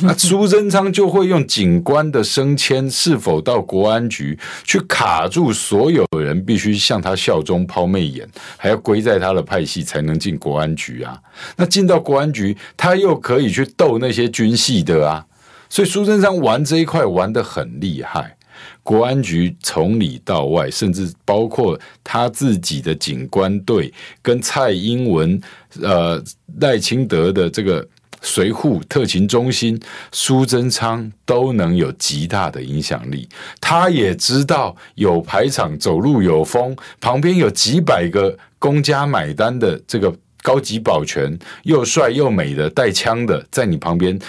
[0.02, 11.20] 那 苏贞昌就会用警官的升迁是否到国安局去卡住所有人，必须向他效忠、抛媚眼，还要归在他的派系才能进国安局啊。
[11.56, 15.26] 那进到国安局，他又可以去斗那些军系的啊。
[15.70, 18.38] 所以苏贞昌玩这一块玩得很厉害。
[18.84, 23.92] 国安局从里到外，甚至包括他自己的警官队，
[24.22, 25.42] 跟蔡英文、
[25.82, 26.24] 呃
[26.60, 27.86] 赖清德的这个
[28.26, 29.80] 随扈特勤中心，
[30.12, 33.30] 苏贞昌都能有极大的影响力。
[33.62, 44.20] 他也知道有排场，走路有风，旁边有几百个公家买单的这个高级保全，又帅又美的带枪的，在你旁边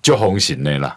[0.00, 0.96] 就红醒了啦。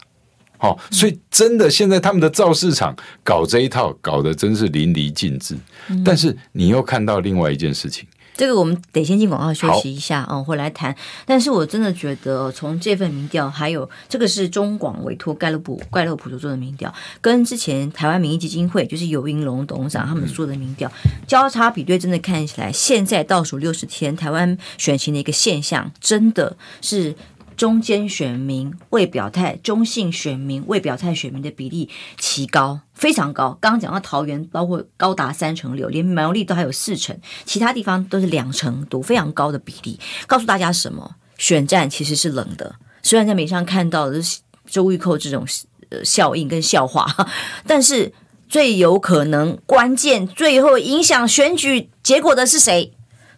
[0.59, 5.57] 哦，所以真的，现在他们的造市场搞这一套，搞得真是淋漓尽致。
[6.05, 10.95] 但是你又看到另外一件事情，这个我们得先进广告休息一下，嗯，回来谈。
[11.25, 20.91] 但是我真的觉得，从这份民调，还有这个是中广委托盖洛普盖洛普所做的民调，跟之前台湾民意基金会就是游盈龙董事长他们做的民调
[21.27, 27.15] 交叉比对，真的看起来，现在倒数六十天，台湾选情的一个现象，真的是。
[27.55, 33.57] 中间选民未表态，中性选民未表态，选民的比例奇高，非常高。
[33.61, 39.99] 刚刚讲到桃园，包括高达三成六，连苗栗都还有四成，其他地方都是两成多，非常高的比例。
[40.27, 41.15] 告诉大家什么？
[41.37, 42.75] 选战其实是冷的。
[43.01, 45.45] 虽然在媒体上看到的是周玉蔻这种
[45.89, 47.07] 呃效应跟笑话，
[47.67, 48.13] 但是
[48.47, 52.93] 最有可能关键最后影响选举结果的是谁？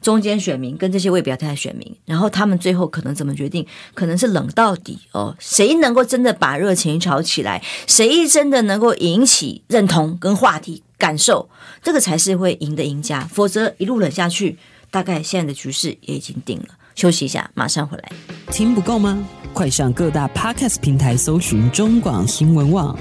[0.06, 3.66] 中间选民跟这些未表态选民，然后他们最后可能怎么决定？
[3.96, 5.36] 可能是冷到底哦。
[5.40, 7.64] 谁能够真的把热情炒起来？
[7.88, 11.50] 谁真的能够引起认同跟话题感受？
[11.82, 13.22] 这个才是会赢的赢家。
[13.22, 14.60] 否则一路冷下去，
[14.92, 16.66] 大概现在的局势也已经定了。
[16.94, 18.12] 休息一下，马上回来。
[18.52, 19.28] 听不够吗？
[19.56, 22.96] 快上各大 Podcast 平台搜寻中广新闻网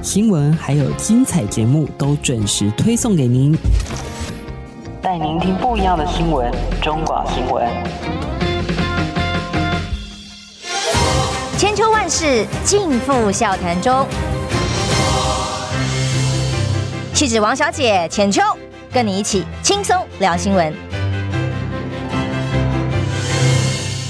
[0.00, 3.54] 新闻，还有精彩节目都准时推送给您。
[5.00, 7.64] 带您听不一样的新闻，中广新闻。
[11.56, 14.06] 千秋万世尽付笑谈中。
[17.14, 18.42] 气质王小姐浅秋，
[18.92, 20.74] 跟你一起轻松聊新闻。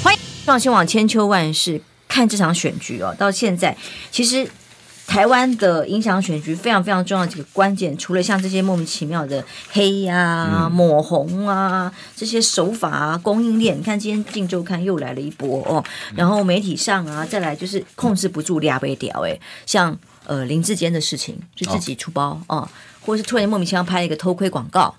[0.03, 3.77] 欢迎中新网千秋万世看这场选举哦，到现在
[4.11, 4.51] 其实。
[5.09, 15.83] 台湾的影响选举非常非常重要的几个关键，除了像这些莫名其妙的黑呀、啊、抹红啊这些手法啊，供应链，你看今天《镜周刊》又来了一波哦，
[16.15, 22.69] 然后媒体上啊，再来就是控制不住俩被屌哎，像呃林志坚的事情，就自己出包啊、哦，
[23.01, 24.95] 或者是突然莫名其妙拍了一个偷窥广告，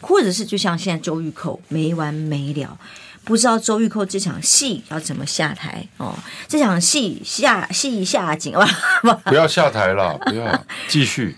[0.00, 2.78] 或者是就像现在周玉蔻没完没了。
[3.24, 6.14] 不知道周玉蔻这场戏要怎么下台哦？
[6.46, 8.66] 这场戏下戏下井哇！
[9.24, 11.36] 不要下台了， 不要继续。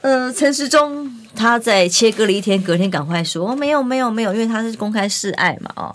[0.00, 5.94] 呃，陈时中他在切割了一天，隔天赶快说、哦、没有没有没有，因为他是公开示爱嘛哦，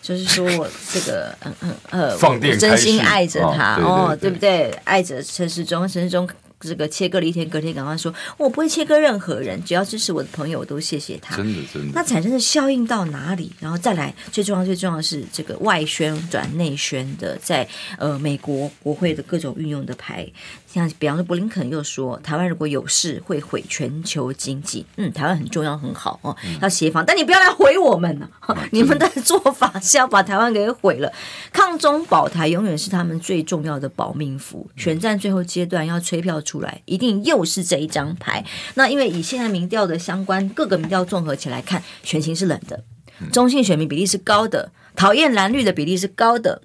[0.00, 4.70] 就是说我这个嗯嗯呃，放电真心爱着他哦，哦，对不对？
[4.84, 6.28] 爱着陈时中，陈时中。
[6.62, 11.36] 这个切割了一天，隔天赶快说，我不会切割任何人，只要支持我的朋友，我都谢谢他。
[11.36, 11.92] 真的，真的。
[11.94, 13.52] 那产生的效应到哪里？
[13.60, 20.26] 然后再来，最重要、最重要的是这个外宣转内宣的，在呃美国国会的各种运用的牌。
[20.72, 24.86] 像比方说，布林肯又说，台湾如果有事会毁全球经济。
[24.96, 28.56] 嗯，台湾很重要，很好哦，要协防，但你不要来毁我们呢、啊。
[28.72, 31.12] 你们的做法是要把台湾给毁了。
[31.52, 34.70] 抗中保台永远是他们最重要的保命符。
[34.76, 38.42] 选战最后阶段要催票出来，一定又是这一张牌。
[38.74, 42.82] 那因为以现在民调的相关各个民调综合起来看，选情是冷的，
[43.30, 46.62] 中性选民比例是高的，讨厌蓝绿的比例是高的，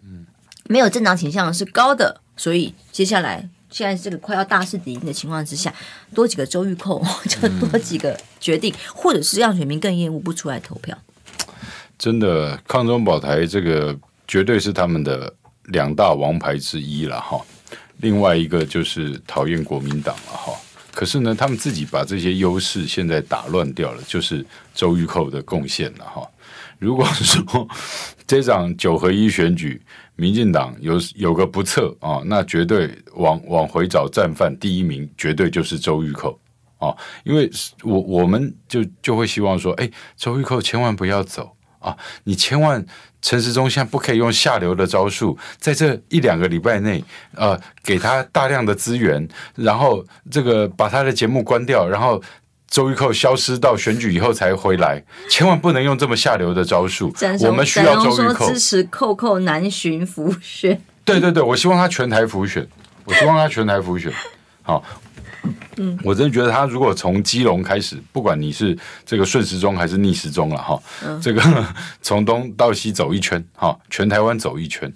[0.70, 3.50] 没有政党倾向是高的，所以接下来。
[3.70, 5.74] 现在这个快要大势已定的情况之下，
[6.14, 10.98] 多几个周玉蔻 就多几个决定，嗯、或者是让选民更厌恶不出来投票。
[11.98, 13.98] 真的，抗中保台这个
[14.28, 15.34] 绝对是他们的
[15.66, 17.40] 两大王牌之一了哈。
[17.98, 20.54] 另外一个就是讨厌国民党了哈。
[20.94, 26.28] 可是呢，他们自己把这些优势现在打乱掉了，就是周玉蔻的贡献了哈。
[26.80, 27.68] 如果说
[28.26, 29.82] 这场九合一选举，
[30.18, 36.38] 民进党有有个不测啊，那绝对往往回找战犯，第一名绝对就是周玉蔻
[36.80, 36.94] 啊，
[37.24, 37.50] 因为
[37.84, 42.84] 我我们就就会希望说，哎，周玉蔻千万不要走啊，你千万
[43.22, 47.04] 陈时中现在不可以用下流的招数，在这一两个礼拜内，
[47.36, 52.22] 呃，给他大量的资源，然后这个把他的节目关掉，然后。
[52.70, 57.14] 周玉蔻消失到选举以后才回来，千万不能用这么下流的招数。
[57.42, 60.82] 我们需要周玉蔻支持扣扣南巡浮选。
[61.06, 62.68] 对对对，我希望他全台浮选，
[63.06, 64.12] 我希望他全台浮选。
[64.62, 64.84] 好，
[65.78, 70.78] 嗯，我真的觉得他如果从基隆开始，不管你是这个顺时钟还是逆时钟了哈，
[71.22, 71.42] 这个
[72.04, 74.92] 从东到西走一圈，哈，全台湾走一圈，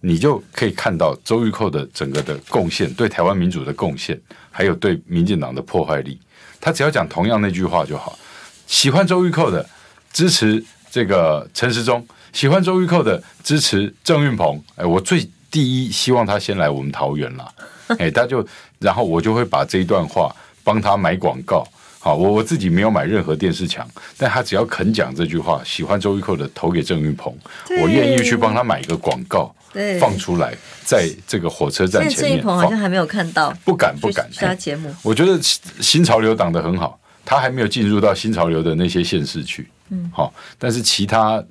[0.00, 4.18] 你就可以看到周玉蔻的整个的贡献，对台湾民主的贡献，
[4.50, 6.18] 还有对民进党的破坏力。
[6.60, 8.18] 他只要讲同样那句话就好。
[8.66, 9.68] 喜欢周玉蔻的
[10.12, 14.62] 支持这个陈时中，喜欢周玉蔻的支持郑运鹏。
[14.76, 17.52] 哎，我最第一希望他先来我们桃园了。
[17.98, 18.46] 哎，他就
[18.78, 21.66] 然后我就会把这一段话帮他买广告。
[22.02, 23.86] 好，我我自己没有买任何电视墙，
[24.16, 27.36] 但他只要肯讲这句话，喜欢周玉蔻的投给郑云鹏，
[27.82, 29.54] 我愿意去帮他买一个广告，
[30.00, 32.20] 放出来，在这个火车站前面。
[32.20, 34.26] 郑云鹏好像还没有看到，不敢不敢。
[34.32, 35.38] 其他节目，我觉得
[35.80, 39.68] 新潮流挡得很好，他还没有进入到新潮流的那些县市去。
[39.90, 41.44] 嗯，好，但是其他。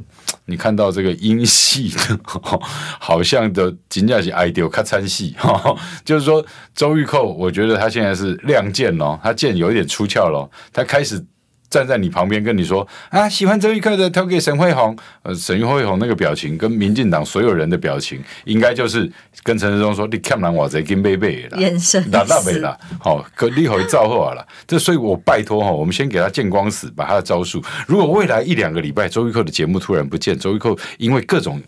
[0.46, 2.20] 你看到这个英系的，
[3.00, 5.36] 好像的金价是 ideal 卡餐系，
[6.04, 11.24] 就是说周玉蔻，我觉得他现在是亮剑喽，他剑有一点出鞘喽，他开始。
[11.70, 14.96] 站在你旁边跟你说啊，喜欢周玉蔻的投给沈慧宏。
[15.24, 19.10] 呃，沈慧宏那个表情跟民进党所有人的表情，应该就是
[19.44, 24.46] 跟陈世忠说：“你看南我贼金贝贝了。”眼神打大北了，好，可立回造化了。
[24.66, 27.62] 这所以，我拜托哈，我们先给他见光死，把他的招数。
[27.88, 31.62] 如果未来一两个礼拜，周玉蔻的节目突然不见，周玉蔻因为各种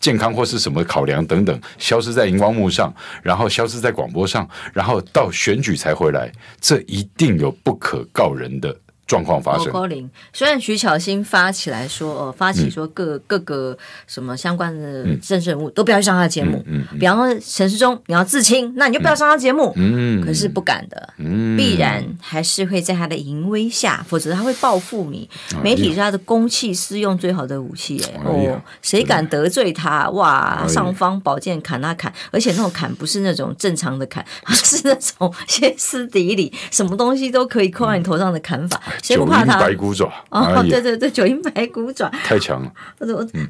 [0.00, 6.30] 健康或是什么考量等等，消失在荧光幕上，然后消失在广播上，然后到选举才回来，
[6.60, 8.74] 这一定有不可告人的。
[9.12, 10.10] 状况发生。
[10.32, 16.64] 虽然徐巧芯发起来说，呃，发起说各、嗯、各个什么相关的政治人物都不要去上他的节目。
[16.66, 19.70] 嗯比方说陈世忠，你要自清，那你就不要上他节目。
[19.76, 25.28] 嗯，可是不敢的，嗯、必然还是会在他的淫威下，否则他会报复你。
[25.62, 28.12] 媒体是他的公器私用最好的武器、欸。
[28.12, 30.08] 哎、哦，谁敢得罪他？
[30.10, 38.80] 哇，上方宝剑砍他砍，而且那种砍不是那种正常的砍， 是那种歇斯底里，什么东西都可以扣在你头上的砍法。
[39.02, 39.60] 谁不怕他？
[39.60, 42.72] 白骨爪哦，对对对，九阴白骨爪太强了。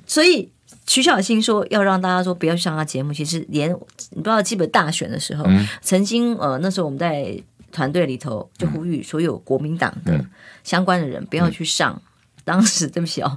[0.06, 0.48] 所以
[0.88, 3.12] 徐小新说要让大家说不要去上他节目。
[3.12, 3.70] 其实连
[4.10, 7.38] 你不知道基本大选的时候，嗯、曾经呃那时候我们在
[7.70, 10.24] 团队里头就呼吁所有国民党的
[10.64, 11.92] 相关的人不要去上。
[11.94, 12.02] 嗯、
[12.44, 13.36] 当时对不起哦，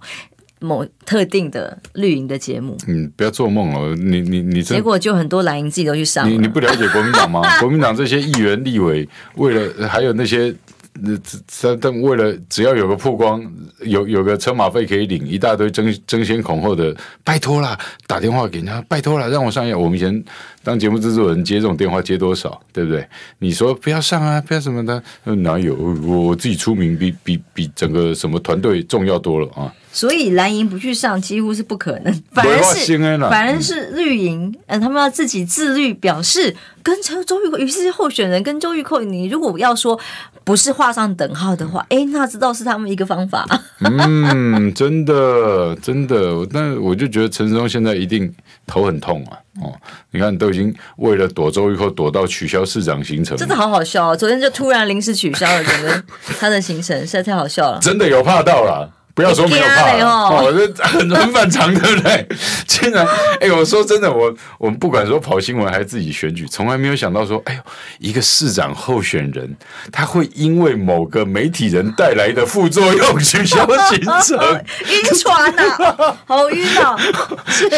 [0.60, 3.94] 某特定的绿营的节目，嗯，不要做梦哦。
[3.96, 6.30] 你你你，结果就很多蓝营自己都去上。
[6.30, 7.42] 你你不了解国民党吗？
[7.60, 10.56] 国民党这些议员、立委，为了还有那些。
[11.02, 11.12] 那
[11.48, 13.44] 这但为了只要有个曝光，
[13.82, 17.78] 有有个车马费可以领，一大堆争争先恐后的，拜托啦，
[18.08, 19.78] 打电话给人家，拜托啦，让我上一下。
[19.78, 20.24] 我们以前
[20.64, 23.06] 当节目制作人接这种电话接多少，对不对？
[23.40, 29.74] 你说不要上啊，不要什么的，哪有我我自己出名比比比整个什么团队重要多了啊！
[29.92, 32.98] 所以蓝营不去上几乎是不可能，反而是
[33.30, 39.98] 反而是绿营，嗯，他们要自己自律，表示跟周周玉蔻，于是候选人跟周玉蔻，你如果要说
[40.46, 43.46] 不是画上等号的话，哎、欸，那知道是他们一个方法。
[43.82, 48.32] 嗯，真的真的，但我就觉得陈时中现在一定
[48.68, 49.36] 头很痛啊！
[49.64, 49.74] 哦，
[50.12, 54.16] 你看都已经为了躲周玉蔻，躲到取消市长行程，真的好好笑啊！
[54.16, 56.04] 昨天就突然临时取消了整个
[56.40, 57.80] 他的行程，实在太好笑了。
[57.84, 58.90] 真的有怕到了。
[59.16, 62.28] 不要说没有怕哦，我这很很反常，对不对？
[62.68, 63.08] 竟然，
[63.40, 67.62] 哎，我说真的，我我们不管说跑新闻还是自己选举，从来没有想到说，哎呦，
[68.00, 69.56] 一个市长候选人
[69.90, 74.38] 他会因为某个媒体人带来的副作用取消行程，
[74.90, 77.00] 晕船呐，好晕哦，
[77.48, 77.70] 是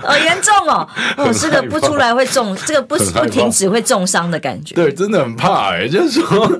[0.00, 0.88] 好严重哦，
[1.18, 6.58] 哦，这个不出来会重，这个不不停止会重伤的感觉，对，真的很怕哎，就是说。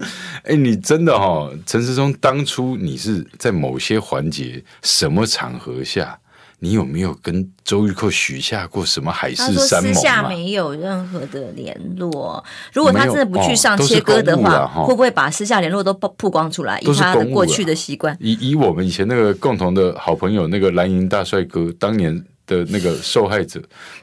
[0.48, 6.18] 哎，你真的哈、哦，陈世忠当初你是在某些环节、什么场合下，
[6.60, 9.94] 你有没有跟周玉蔻许下过什么海誓山盟？
[9.94, 12.42] 私下没有任何的联络。
[12.72, 16.78] 如果他真的不去上切割的话，会不会把私下联络都曝光出来？
[16.80, 23.60] 以他的过去的习惯，以以我们以前那个共同的好朋友那个蓝银大帅哥当年的那个受害者，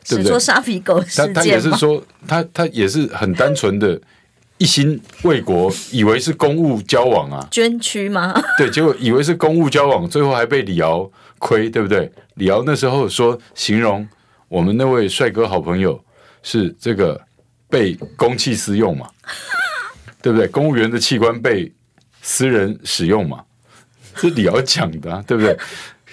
[0.08, 0.26] 对不对？
[0.26, 4.00] 说沙皮狗事件他他也是说，他他也是很单纯的。
[4.64, 7.46] 一心为国，以为是公务交往啊？
[7.52, 8.34] 捐躯吗？
[8.58, 12.10] 对，结果以为是公务交往，最后还被李敖亏，对不对？
[12.36, 14.08] 李敖那时候说，形容
[14.48, 16.02] 我们那位帅哥好朋友
[16.44, 17.20] 是这个
[17.70, 19.10] 被公器私用嘛，
[20.24, 20.48] 对不对？
[20.48, 21.70] 公务员的器官被
[22.22, 23.44] 私人使用嘛，
[24.16, 25.58] 是李敖讲的啊，对不对？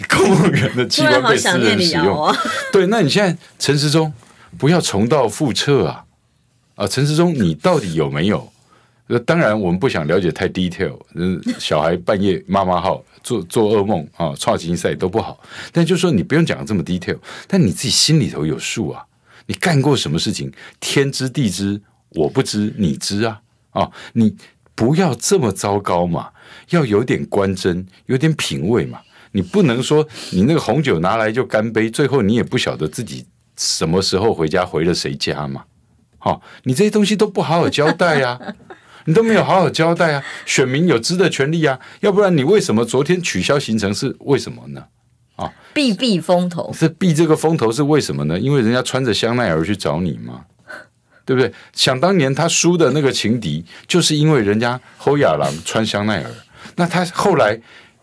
[0.08, 2.36] 公务员的器官被私人使用， 啊、
[2.72, 4.12] 对，那你现在陈时中
[4.58, 6.04] 不要重蹈覆辙啊！
[6.80, 8.50] 啊，陈世忠，你到底有没有？
[9.26, 10.98] 当然，我们不想了解太 detail。
[11.14, 15.38] 嗯，小孩半夜妈妈号做做噩梦啊，创新赛都不好。
[15.72, 19.04] 但就是说，你不用讲这么 detail，但你自己心里头有数啊。
[19.44, 20.50] 你干过什么事情？
[20.80, 21.78] 天知地知，
[22.12, 23.42] 我不知，你知啊！
[23.72, 24.34] 啊，你
[24.74, 26.30] 不要这么糟糕嘛，
[26.70, 29.00] 要有点关真，有点品味嘛。
[29.32, 33.26] 你不能说你那个红酒拿来就干杯，最后你也不晓得自己
[33.58, 35.62] 什么时候回家，回了谁家嘛？
[36.22, 38.54] 好、哦，你这些东西都不好好交代呀、啊，
[39.06, 40.22] 你都没有好好交代啊！
[40.44, 44.84] 选民有知的权利啊，要不然你为什么昨天取消行程是为什么呢？
[45.36, 48.38] 啊、哦，避避风头，是避这个风头是为什么呢？
[48.38, 50.44] 因为人家穿着香奈儿去找你嘛，
[51.24, 51.50] 对不对？
[51.72, 56.30] 想当年他输的那个情敌，就是因为人家侯亚郎穿香奈儿，
[56.76, 57.58] 那他后来。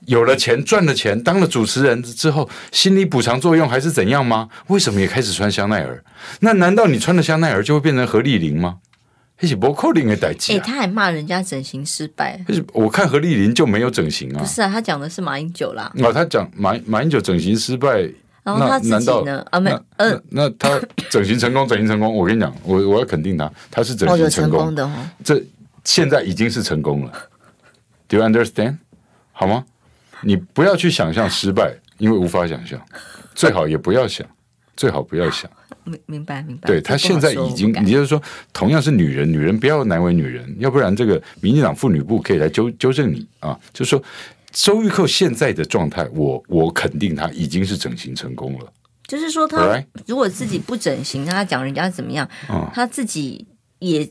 [0.08, 4.50] 有了钱，赚了钱，当了主持人之后，心理补偿作用还是怎样吗？
[4.68, 6.04] 为什么也开始穿香奈儿？
[6.40, 8.78] 那难道你穿了香奈儿就会变成何丽玲吗？
[9.40, 10.54] 那是不可能的代志。
[10.54, 12.40] 哎，他还骂人家整形失败。
[12.74, 14.40] 我看何丽玲就没有整形啊。
[14.40, 15.92] 不是啊，他讲的是马英九啦。
[16.00, 18.00] 哦，他讲马马英九整形失败，
[18.44, 19.46] 然后他自己呢？
[19.52, 22.16] 啊，没，嗯，那他整形成功，整形成功。
[22.16, 24.90] 我跟你讲，我我要肯定他，他是整形成功的。
[25.22, 25.44] 这
[25.84, 27.12] 现在已经是成功了。
[28.08, 28.78] Do you understand？
[29.34, 29.66] 好吗？
[30.22, 32.80] 你不要去想象失败，因为无法想象，
[33.36, 34.26] 最好也不要想，
[34.76, 35.50] 最好不要想。
[35.84, 36.68] 明明白明白。
[36.68, 43.58] 对，他现在已经，你就是说，同样是女人，女人不要难为女人，要不然这个民进党妇女部可以来纠纠正你啊。
[43.72, 44.04] 就是说，
[44.52, 48.74] 周玉蔻现在的状态，我我肯定她已经是整形成功了。
[49.08, 52.30] 就是说，她如果自己不整形，她讲人家怎么样，
[52.74, 53.48] 他自己
[53.80, 54.10] 也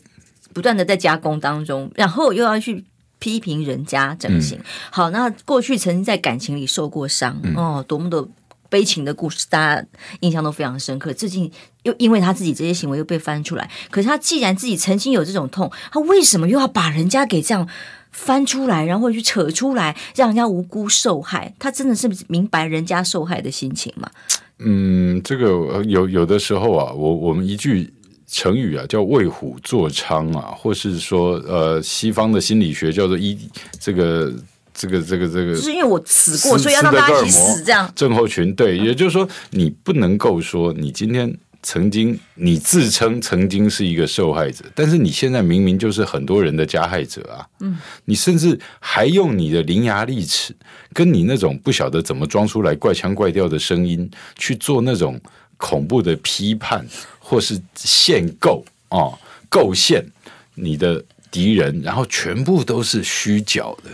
[0.54, 2.84] 不断的在加工当中，然后又要去。
[3.19, 8.27] 批评人家整形，嗯、好，那过去曾经在感情里受过伤、嗯、哦，多么的
[8.69, 9.87] 悲情的故事，大家
[10.21, 11.12] 印象都非常深刻。
[11.12, 11.51] 最近
[11.85, 17.67] 又因为他自己这些行为又被翻出来，可是他既然自己曾经有这种痛，他为什么又要把人家给这样
[18.12, 21.55] 翻出来，然后去扯出来，让人家无辜受害？
[21.59, 24.11] 他真的是明白人家受害的心情吗？
[24.59, 27.93] 嗯，这个有有的时候啊，我我们一句。
[28.37, 33.39] 成语啊，叫为虎作伥啊，或是说，呃，西方的心理学叫做一
[33.80, 34.30] 这个
[34.74, 37.91] 这个这个这个，就是因为我死过，所以要让大家一起死这样。
[37.97, 50.55] 症候群，对，也就是说，你不能够说你今天曾经你自称曾经是一个受害者，但是你现在明明就是很多人的加害者啊，嗯，你甚至还用你的伶牙俐齿，
[50.93, 55.18] 跟你那种不晓得怎么装出来怪腔怪调的声音去做那种
[55.57, 56.86] 恐怖的批判。
[57.28, 59.11] 或是限购啊，
[59.48, 60.07] 构陷
[60.54, 63.90] 你的敌人，然后全部都是虚假的，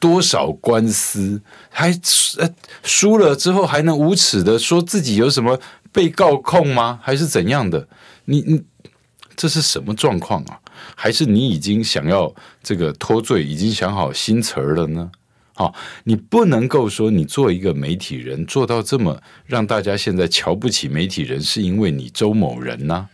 [0.00, 1.40] 多少官司
[1.70, 1.92] 还
[2.38, 2.52] 呃
[2.82, 5.60] 输了之后还能无耻的说自己有什么
[5.92, 6.98] 被告控吗？
[7.00, 7.86] 还是怎样的？
[8.24, 8.60] 你你
[9.36, 10.58] 这是什么状况啊？
[10.96, 15.12] 还是你已经想要这个脱罪，已经想好新词儿了呢？
[15.56, 23.08] 好，你不能够说你做一个媒体人做到这么让大家现在瞧不起媒体人，是因为你周某人呢、啊？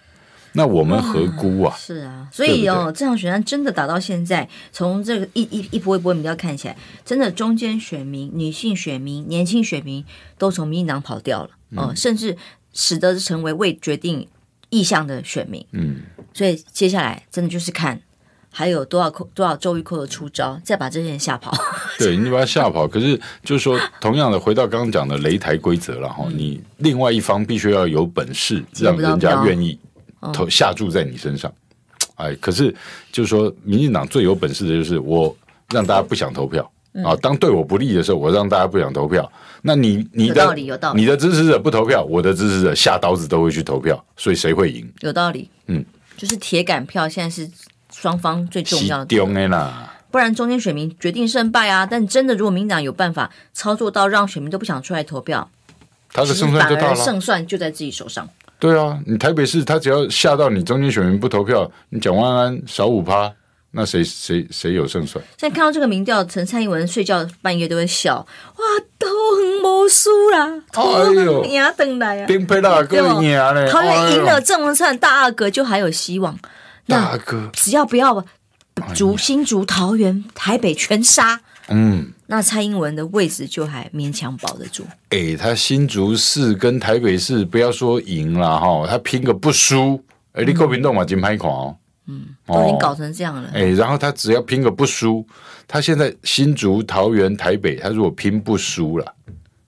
[0.55, 1.77] 那我们何辜啊？
[1.79, 10.05] 是啊，所以哦，对对这场选战真的打到现在，从这个一一一波一波民调看起来，真的中间选民、女性选民、年轻选民
[10.39, 12.37] 都从民进党跑掉了，哦、嗯，甚至
[12.73, 14.27] 使得成为未决定
[14.71, 15.65] 意向的选民。
[15.73, 16.01] 嗯，
[16.33, 18.01] 所以接下来真的就是看。
[18.53, 21.53] 还有多少多少周玉蔻的出招，再把这些人吓跑。
[21.99, 29.79] 对，你把他吓跑，可是就是说，同样的，回到刚刚讲的擂台规则了哈，你另外一方必须要有本事，让人家愿意
[30.33, 31.51] 投下注在你身上。
[32.17, 32.75] 哎，可是
[33.13, 35.35] 就是说，民进党最有本事的就是我
[35.71, 36.71] 让大家不想投票
[37.05, 37.15] 啊。
[37.23, 39.31] 当对我不利的时候，我让大家不想投票。
[39.63, 40.55] 那你你的
[40.95, 44.93] 你的支持者不投票，我的支持者下刀子都会去投票，所以谁会赢？
[45.01, 45.49] 有道理。
[45.67, 45.85] 嗯，
[46.17, 47.49] 就是铁杆票现在是。
[47.93, 49.73] 双方最重要的，
[50.11, 51.87] 不然中间选民决定胜败啊！
[51.89, 55.49] 但真的，如果民党有办法操作到让选民都不想出来投票，
[56.13, 56.97] 他的胜算就大了。
[56.97, 58.29] 胜算就在自己手上。
[58.59, 63.33] 对啊，你台北市他只要吓到你中间选民不投票，你蒋万安少五趴，
[63.71, 65.25] 那谁谁谁有胜算？
[65.39, 68.27] 现在看到这个民调，陈蔡英文睡觉半夜都会笑，
[68.57, 68.65] 哇，
[68.99, 70.83] 都很无输啦，哎
[71.25, 76.35] 呦，赢等来啊，丁佩大哥赢了，桃园赢了，郑文灿大阿哥就还有希望。
[76.35, 76.49] 大
[76.87, 78.25] 哥，只要不要
[78.95, 84.85] 竹新竹桃园台北全杀，嗯，那蔡英文的位置就还勉强保得住。
[85.11, 90.03] 哎、欸，他新竹市跟台北市不要说赢了哈，他拼个不输，
[90.33, 91.77] 哎、欸，你国民党嘛金牌狂哦，
[92.07, 93.49] 嗯，都已经搞成这样了。
[93.53, 95.27] 哎、欸，然后他只要拼个不输，
[95.69, 99.15] 他现在新竹、桃园、台北，他如果拼不输了。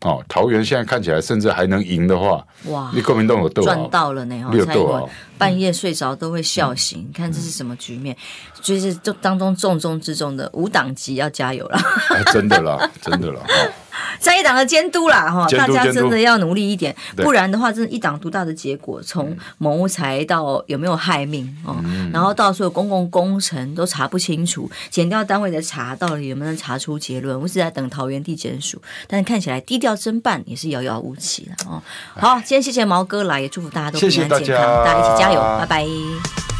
[0.02, 2.90] 哦，桃园现在看起来甚至还能赢的话，哇！
[2.94, 5.02] 你国民党有斗赚到了呢，有斗啊
[5.38, 8.16] 半夜睡着都会笑醒，你、嗯、看这是什么局面？
[8.60, 11.78] 就是这当中重中之重的五党籍要加油了，
[12.10, 13.40] 哎，真的啦，真的啦。
[14.18, 27.40] 在一党的监督啦，哈，大家真的要努力一点，不然的话，真的一党独大的结果，从谋财到有没有害命哦，嗯、然后到所有公共工程都查不清楚，检调单位的查到底有没有查出结论？
[27.40, 31.82] 我是在等桃园地检署，但是看起来低调侦办也是遥遥无期了哦。
[32.14, 36.51] 好，今天谢谢毛哥来，也祝福大家都平安健康，大家一起加油，拜拜。